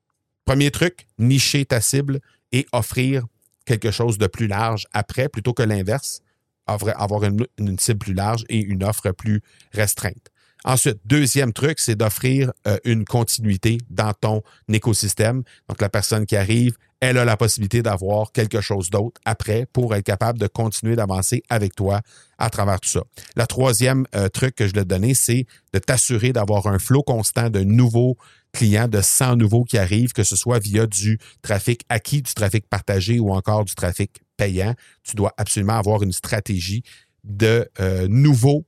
Premier 0.49 0.71
truc, 0.71 1.05
nicher 1.19 1.63
ta 1.63 1.79
cible 1.79 2.21
et 2.51 2.65
offrir 2.71 3.23
quelque 3.65 3.91
chose 3.91 4.17
de 4.17 4.25
plus 4.25 4.47
large 4.47 4.87
après, 4.93 5.29
plutôt 5.29 5.53
que 5.53 5.61
l'inverse, 5.61 6.21
avoir 6.65 7.23
une, 7.23 7.77
cible 7.77 7.99
plus 7.99 8.15
large 8.15 8.45
et 8.49 8.57
une 8.57 8.83
offre 8.83 9.11
plus 9.11 9.43
restreinte. 9.73 10.31
Ensuite, 10.65 10.97
deuxième 11.05 11.53
truc, 11.53 11.79
c'est 11.79 11.95
d'offrir 11.95 12.51
euh, 12.65 12.77
une 12.83 13.05
continuité 13.05 13.77
dans 13.91 14.11
ton 14.13 14.41
écosystème. 14.73 15.43
Donc, 15.67 15.81
la 15.81 15.89
personne 15.89 16.25
qui 16.25 16.35
arrive, 16.35 16.75
elle 16.99 17.19
a 17.19 17.25
la 17.25 17.37
possibilité 17.37 17.83
d'avoir 17.83 18.31
quelque 18.31 18.59
chose 18.59 18.89
d'autre 18.89 19.21
après 19.25 19.67
pour 19.71 19.93
être 19.93 20.03
capable 20.03 20.39
de 20.39 20.47
continuer 20.47 20.95
d'avancer 20.95 21.43
avec 21.49 21.75
toi 21.75 22.01
à 22.39 22.49
travers 22.49 22.79
tout 22.79 22.89
ça. 22.89 23.03
Le 23.35 23.45
troisième 23.45 24.07
euh, 24.15 24.29
truc 24.29 24.55
que 24.55 24.67
je 24.67 24.73
vais 24.73 24.81
te 24.81 24.87
donner, 24.87 25.13
c'est 25.13 25.45
de 25.73 25.79
t'assurer 25.79 26.33
d'avoir 26.33 26.65
un 26.65 26.79
flot 26.79 27.03
constant 27.03 27.51
de 27.51 27.59
nouveaux 27.59 28.17
clients, 28.51 28.87
de 28.87 29.01
100 29.01 29.37
nouveaux 29.37 29.63
qui 29.63 29.77
arrivent, 29.77 30.13
que 30.13 30.23
ce 30.23 30.35
soit 30.35 30.59
via 30.59 30.87
du 30.87 31.19
trafic 31.41 31.81
acquis, 31.89 32.21
du 32.21 32.33
trafic 32.33 32.67
partagé 32.67 33.19
ou 33.19 33.31
encore 33.31 33.65
du 33.65 33.75
trafic 33.75 34.21
payant. 34.37 34.73
Tu 35.03 35.15
dois 35.15 35.33
absolument 35.37 35.77
avoir 35.77 36.03
une 36.03 36.11
stratégie 36.11 36.83
de 37.23 37.69
euh, 37.79 38.07
nouveaux 38.07 38.65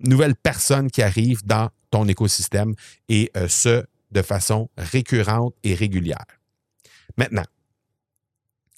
nouvelles 0.00 0.36
personnes 0.36 0.90
qui 0.90 1.02
arrivent 1.02 1.44
dans 1.44 1.68
ton 1.90 2.08
écosystème 2.08 2.74
et 3.08 3.30
euh, 3.36 3.48
ce, 3.48 3.84
de 4.10 4.22
façon 4.22 4.68
récurrente 4.76 5.54
et 5.62 5.74
régulière. 5.74 6.24
Maintenant, 7.16 7.44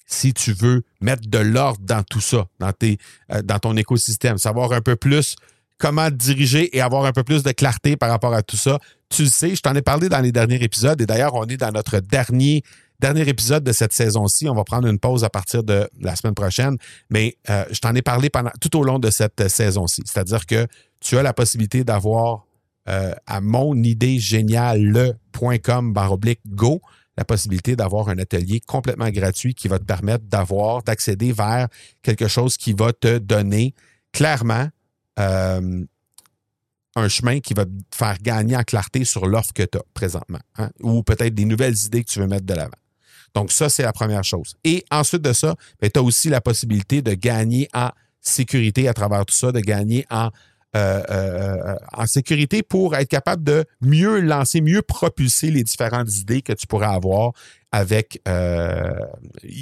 si 0.05 0.33
tu 0.33 0.53
veux 0.53 0.83
mettre 1.01 1.27
de 1.27 1.39
l'ordre 1.39 1.81
dans 1.81 2.03
tout 2.03 2.21
ça, 2.21 2.47
dans, 2.59 2.71
euh, 2.81 3.41
dans 3.41 3.59
ton 3.59 3.75
écosystème, 3.77 4.37
savoir 4.37 4.73
un 4.73 4.81
peu 4.81 4.95
plus 4.95 5.35
comment 5.77 6.09
te 6.09 6.15
diriger 6.15 6.75
et 6.75 6.81
avoir 6.81 7.05
un 7.05 7.11
peu 7.11 7.23
plus 7.23 7.43
de 7.43 7.51
clarté 7.51 7.97
par 7.97 8.09
rapport 8.09 8.33
à 8.33 8.43
tout 8.43 8.57
ça, 8.57 8.79
tu 9.13 9.23
le 9.23 9.29
sais, 9.29 9.55
je 9.55 9.61
t'en 9.61 9.73
ai 9.75 9.81
parlé 9.81 10.09
dans 10.09 10.19
les 10.19 10.31
derniers 10.31 10.61
épisodes 10.63 10.99
et 10.99 11.05
d'ailleurs, 11.05 11.35
on 11.35 11.45
est 11.45 11.57
dans 11.57 11.71
notre 11.71 11.99
dernier 11.99 12.63
dernier 12.99 13.27
épisode 13.27 13.65
de 13.65 13.73
cette 13.73 13.91
saison-ci. 13.91 14.47
On 14.47 14.55
va 14.55 14.63
prendre 14.63 14.87
une 14.87 14.99
pause 14.99 15.25
à 15.25 15.29
partir 15.29 15.63
de 15.63 15.89
la 15.99 16.15
semaine 16.15 16.35
prochaine, 16.35 16.77
mais 17.09 17.35
euh, 17.49 17.65
je 17.69 17.79
t'en 17.79 17.93
ai 17.95 18.01
parlé 18.01 18.29
tout 18.61 18.77
au 18.77 18.83
long 18.83 18.97
de 18.97 19.09
cette 19.09 19.49
saison-ci. 19.49 20.03
C'est-à-dire 20.05 20.45
que 20.45 20.67
tu 21.01 21.17
as 21.17 21.23
la 21.23 21.33
possibilité 21.33 21.83
d'avoir 21.83 22.45
euh, 22.87 23.13
à 23.27 23.41
mon 23.41 23.75
idée 23.75 24.19
le.com 24.31 25.93
baroblique 25.93 26.39
go 26.47 26.81
la 27.17 27.25
possibilité 27.25 27.75
d'avoir 27.75 28.09
un 28.09 28.17
atelier 28.17 28.59
complètement 28.59 29.09
gratuit 29.09 29.53
qui 29.53 29.67
va 29.67 29.79
te 29.79 29.83
permettre 29.83 30.25
d'avoir, 30.25 30.81
d'accéder 30.81 31.31
vers 31.31 31.67
quelque 32.01 32.27
chose 32.27 32.57
qui 32.57 32.73
va 32.73 32.91
te 32.91 33.19
donner 33.19 33.75
clairement 34.11 34.67
euh, 35.19 35.83
un 36.95 37.07
chemin 37.07 37.39
qui 37.39 37.53
va 37.53 37.65
te 37.65 37.71
faire 37.93 38.17
gagner 38.21 38.55
en 38.55 38.63
clarté 38.63 39.05
sur 39.05 39.25
l'offre 39.25 39.53
que 39.53 39.63
tu 39.63 39.77
as 39.77 39.83
présentement, 39.93 40.39
hein, 40.57 40.69
ou 40.81 41.03
peut-être 41.03 41.33
des 41.33 41.45
nouvelles 41.45 41.75
idées 41.85 42.03
que 42.03 42.09
tu 42.09 42.19
veux 42.19 42.27
mettre 42.27 42.45
de 42.45 42.53
l'avant. 42.53 42.71
Donc, 43.33 43.51
ça, 43.51 43.67
c'est 43.69 43.83
la 43.83 43.93
première 43.93 44.23
chose. 44.23 44.55
Et 44.63 44.85
ensuite 44.91 45.23
de 45.23 45.33
ça, 45.33 45.55
ben, 45.81 45.89
tu 45.91 45.99
as 45.99 46.03
aussi 46.03 46.29
la 46.29 46.41
possibilité 46.41 47.01
de 47.01 47.13
gagner 47.13 47.67
en 47.73 47.89
sécurité 48.21 48.87
à 48.87 48.93
travers 48.93 49.25
tout 49.25 49.35
ça, 49.35 49.51
de 49.51 49.59
gagner 49.59 50.05
en 50.09 50.29
euh, 50.75 51.03
euh, 51.11 51.75
en 51.91 52.07
sécurité 52.07 52.63
pour 52.63 52.95
être 52.95 53.07
capable 53.07 53.43
de 53.43 53.63
mieux 53.81 54.19
lancer, 54.21 54.59
mieux 54.59 54.81
propulser 54.81 55.51
les 55.51 55.63
différentes 55.63 56.11
idées 56.17 56.41
que 56.41 56.51
tu 56.51 56.65
pourrais 56.65 56.87
avoir 56.87 57.33
avec 57.73 58.21
euh, 58.27 58.93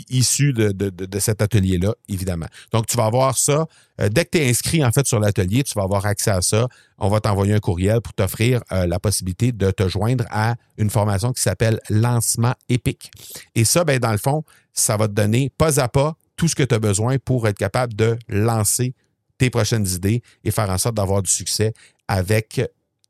issues 0.09 0.51
de, 0.51 1.19
cet 1.19 1.41
atelier-là, 1.41 1.95
évidemment. 2.09 2.47
Donc, 2.73 2.85
tu 2.85 2.97
vas 2.97 3.05
avoir 3.05 3.37
ça. 3.37 3.67
Euh, 4.01 4.09
dès 4.09 4.25
que 4.25 4.31
tu 4.31 4.37
es 4.39 4.49
inscrit, 4.49 4.83
en 4.83 4.91
fait, 4.91 5.07
sur 5.07 5.17
l'atelier, 5.21 5.63
tu 5.63 5.73
vas 5.75 5.83
avoir 5.83 6.05
accès 6.05 6.29
à 6.29 6.41
ça. 6.41 6.67
On 6.97 7.07
va 7.07 7.21
t'envoyer 7.21 7.53
un 7.53 7.61
courriel 7.61 8.01
pour 8.01 8.13
t'offrir 8.13 8.61
la 8.69 8.99
possibilité 8.99 9.53
de 9.53 9.71
te 9.71 9.87
joindre 9.87 10.25
à 10.29 10.55
une 10.77 10.89
formation 10.89 11.31
qui 11.31 11.41
s'appelle 11.41 11.79
Lancement 11.89 12.53
épique. 12.67 13.11
Et 13.55 13.63
ça, 13.63 13.85
ben, 13.85 13.97
dans 13.97 14.11
le 14.11 14.17
fond, 14.17 14.43
ça 14.73 14.97
va 14.97 15.07
te 15.07 15.13
donner 15.13 15.49
pas 15.49 15.79
à 15.79 15.87
pas 15.87 16.15
tout 16.35 16.49
ce 16.49 16.55
que 16.55 16.63
tu 16.63 16.75
as 16.75 16.79
besoin 16.79 17.17
pour 17.17 17.47
être 17.47 17.57
capable 17.57 17.93
de 17.93 18.19
lancer 18.27 18.93
tes 19.37 19.49
prochaines 19.49 19.87
idées 19.87 20.21
et 20.43 20.51
faire 20.51 20.69
en 20.69 20.77
sorte 20.77 20.95
d'avoir 20.95 21.21
du 21.21 21.31
succès 21.31 21.73
avec 22.09 22.61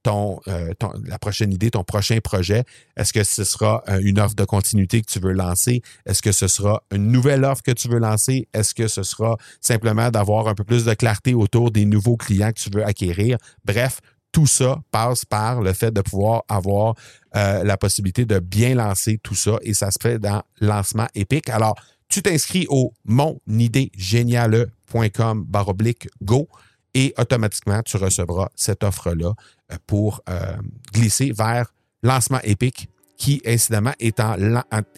ton, 0.03 0.39
euh, 0.47 0.73
la 1.05 1.19
prochaine 1.19 1.51
idée, 1.51 1.71
ton 1.71 1.83
prochain 1.83 2.19
projet? 2.23 2.63
Est-ce 2.97 3.13
que 3.13 3.23
ce 3.23 3.43
sera 3.43 3.83
euh, 3.89 3.99
une 4.03 4.19
offre 4.19 4.35
de 4.35 4.45
continuité 4.45 5.01
que 5.01 5.11
tu 5.11 5.19
veux 5.19 5.33
lancer? 5.33 5.81
Est-ce 6.05 6.21
que 6.21 6.31
ce 6.31 6.47
sera 6.47 6.83
une 6.91 7.11
nouvelle 7.11 7.45
offre 7.45 7.61
que 7.61 7.71
tu 7.71 7.87
veux 7.87 7.99
lancer? 7.99 8.47
Est-ce 8.53 8.73
que 8.73 8.87
ce 8.87 9.03
sera 9.03 9.37
simplement 9.59 10.09
d'avoir 10.09 10.47
un 10.47 10.55
peu 10.55 10.63
plus 10.63 10.85
de 10.85 10.93
clarté 10.93 11.33
autour 11.33 11.71
des 11.71 11.85
nouveaux 11.85 12.17
clients 12.17 12.51
que 12.51 12.59
tu 12.59 12.69
veux 12.69 12.85
acquérir? 12.85 13.37
Bref, 13.65 14.01
tout 14.31 14.47
ça 14.47 14.79
passe 14.91 15.25
par 15.25 15.61
le 15.61 15.73
fait 15.73 15.91
de 15.91 16.01
pouvoir 16.01 16.43
avoir 16.47 16.95
euh, 17.35 17.63
la 17.63 17.77
possibilité 17.77 18.25
de 18.25 18.39
bien 18.39 18.73
lancer 18.75 19.19
tout 19.21 19.35
ça 19.35 19.57
et 19.61 19.73
ça 19.73 19.91
se 19.91 19.97
fait 20.01 20.19
dans 20.19 20.41
lancement 20.59 21.07
épique. 21.15 21.49
Alors, 21.49 21.75
tu 22.07 22.21
t'inscris 22.21 22.65
au 22.69 22.93
monidéegéniale.com 23.05 25.45
baroblique 25.47 26.07
go 26.21 26.47
et 26.93 27.13
automatiquement, 27.17 27.81
tu 27.83 27.97
recevras 27.97 28.49
cette 28.55 28.83
offre-là 28.83 29.33
euh, 29.71 29.75
pour 29.87 30.21
euh, 30.29 30.55
glisser 30.93 31.31
vers 31.31 31.73
lancement 32.03 32.39
épique 32.43 32.89
qui, 33.21 33.39
incidemment, 33.45 33.91
est 33.99 34.19
en, 34.19 34.35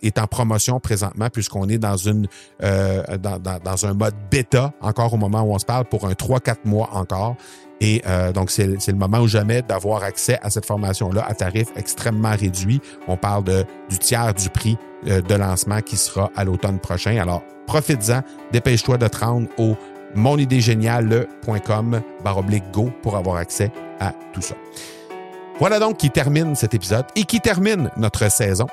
est 0.01 0.17
en 0.17 0.27
promotion 0.27 0.79
présentement 0.79 1.29
puisqu'on 1.29 1.67
est 1.67 1.77
dans, 1.77 1.97
une, 1.97 2.27
euh, 2.63 3.03
dans, 3.17 3.38
dans, 3.38 3.86
un 3.86 3.93
mode 3.93 4.15
bêta 4.32 4.71
encore 4.79 5.13
au 5.13 5.17
moment 5.17 5.41
où 5.41 5.53
on 5.53 5.60
se 5.60 5.65
parle 5.65 5.84
pour 5.84 6.06
un 6.06 6.13
3-4 6.13 6.60
mois 6.63 6.89
encore. 6.93 7.36
Et 7.82 8.01
euh, 8.08 8.32
donc, 8.32 8.49
c'est 8.49 8.65
le 8.88 8.93
moment 8.93 9.19
ou 9.19 9.27
jamais 9.27 9.62
d'avoir 9.62 10.03
accès 10.03 10.39
à 10.41 10.49
cette 10.49 10.65
formation-là 10.65 11.25
à 11.27 11.34
tarif 11.34 11.67
extrêmement 11.75 12.34
réduit. 12.34 12.79
On 13.10 13.17
parle 13.17 13.43
de, 13.43 13.65
du 13.89 13.99
tiers 13.99 14.34
du 14.34 14.49
prix 14.49 14.77
euh, 15.08 15.19
de 15.19 15.36
lancement 15.36 15.82
qui 15.82 15.97
sera 15.97 16.32
à 16.34 16.45
l'automne 16.45 16.79
prochain. 16.79 17.17
Alors, 17.17 17.43
profites-en, 17.67 18.21
dépêche-toi 18.53 18.97
de 18.97 19.08
te 19.10 19.17
rendre 19.17 19.49
au 19.58 19.75
monidéegéniale.com 20.15 22.02
baroblique 22.23 22.71
go 22.71 22.91
pour 23.02 23.17
avoir 23.17 23.38
accès 23.38 23.71
à 23.99 24.13
tout 24.34 24.41
ça. 24.41 24.56
Voilà 25.60 25.80
donc 25.80 25.97
qui 25.97 26.10
termine 26.10 26.56
cet 26.56 26.73
épisode 26.73 27.06
et 27.15 27.23
qui 27.23 27.39
termine 27.39 27.91
notre 27.97 28.30
saison. 28.32 28.67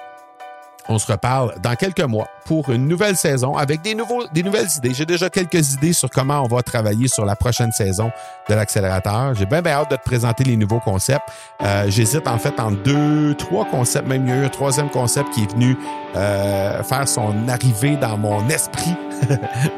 On 0.88 0.98
se 0.98 1.10
reparle 1.10 1.54
dans 1.62 1.74
quelques 1.74 2.00
mois 2.00 2.28
pour 2.46 2.70
une 2.70 2.88
nouvelle 2.88 3.16
saison 3.16 3.56
avec 3.56 3.82
des, 3.82 3.94
nouveaux, 3.94 4.26
des 4.32 4.42
nouvelles 4.42 4.68
idées. 4.76 4.92
J'ai 4.94 5.06
déjà 5.06 5.30
quelques 5.30 5.74
idées 5.74 5.92
sur 5.92 6.10
comment 6.10 6.42
on 6.42 6.48
va 6.48 6.62
travailler 6.62 7.08
sur 7.08 7.24
la 7.24 7.36
prochaine 7.36 7.72
saison 7.72 8.10
de 8.48 8.54
l'accélérateur. 8.54 9.34
J'ai 9.34 9.46
bien, 9.46 9.62
bien 9.62 9.72
hâte 9.72 9.90
de 9.90 9.96
te 9.96 10.02
présenter 10.02 10.44
les 10.44 10.56
nouveaux 10.56 10.80
concepts. 10.80 11.28
Euh, 11.62 11.84
j'hésite 11.88 12.26
en 12.26 12.38
fait 12.38 12.58
en 12.58 12.70
deux, 12.72 13.34
trois 13.34 13.64
concepts, 13.66 14.08
même 14.08 14.26
il 14.26 14.32
un 14.32 14.48
troisième 14.48 14.88
concept 14.90 15.30
qui 15.30 15.42
est 15.42 15.52
venu 15.52 15.76
euh, 16.16 16.82
faire 16.82 17.06
son 17.06 17.48
arrivée 17.48 17.96
dans 17.96 18.16
mon 18.16 18.48
esprit 18.48 18.94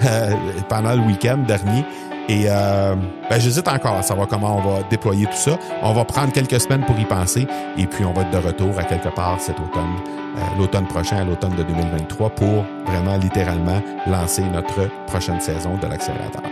euh, 0.05 0.31
pendant 0.69 0.95
le 0.95 1.03
week-end 1.03 1.39
dernier. 1.39 1.85
Et 2.29 2.45
euh, 2.49 2.95
ben, 3.29 3.41
j'hésite 3.41 3.67
encore 3.69 3.95
à 3.95 4.03
savoir 4.03 4.29
comment 4.29 4.59
on 4.59 4.61
va 4.61 4.83
déployer 4.89 5.27
tout 5.27 5.33
ça. 5.33 5.59
On 5.83 5.93
va 5.93 6.05
prendre 6.05 6.33
quelques 6.33 6.61
semaines 6.61 6.85
pour 6.85 6.99
y 6.99 7.05
penser 7.05 7.47
et 7.77 7.87
puis 7.87 8.05
on 8.05 8.13
va 8.13 8.23
être 8.23 8.31
de 8.31 8.39
retour 8.39 8.79
à 8.79 8.85
quelque 8.85 9.09
part 9.09 9.41
cet 9.41 9.59
automne, 9.59 9.97
euh, 10.37 10.41
l'automne 10.59 10.87
prochain, 10.87 11.19
à 11.19 11.25
l'automne 11.25 11.55
de 11.57 11.63
2023, 11.63 12.31
pour 12.31 12.65
vraiment 12.87 13.17
littéralement 13.17 13.83
lancer 14.07 14.43
notre 14.43 14.89
prochaine 15.07 15.41
saison 15.41 15.77
de 15.77 15.87
l'accélérateur. 15.87 16.43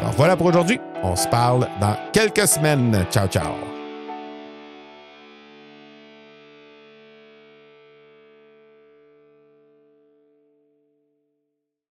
Alors 0.00 0.12
voilà 0.12 0.36
pour 0.36 0.46
aujourd'hui. 0.46 0.80
On 1.02 1.16
se 1.16 1.28
parle 1.28 1.68
dans 1.80 1.96
quelques 2.12 2.46
semaines. 2.46 3.04
Ciao, 3.10 3.26
ciao. 3.28 3.75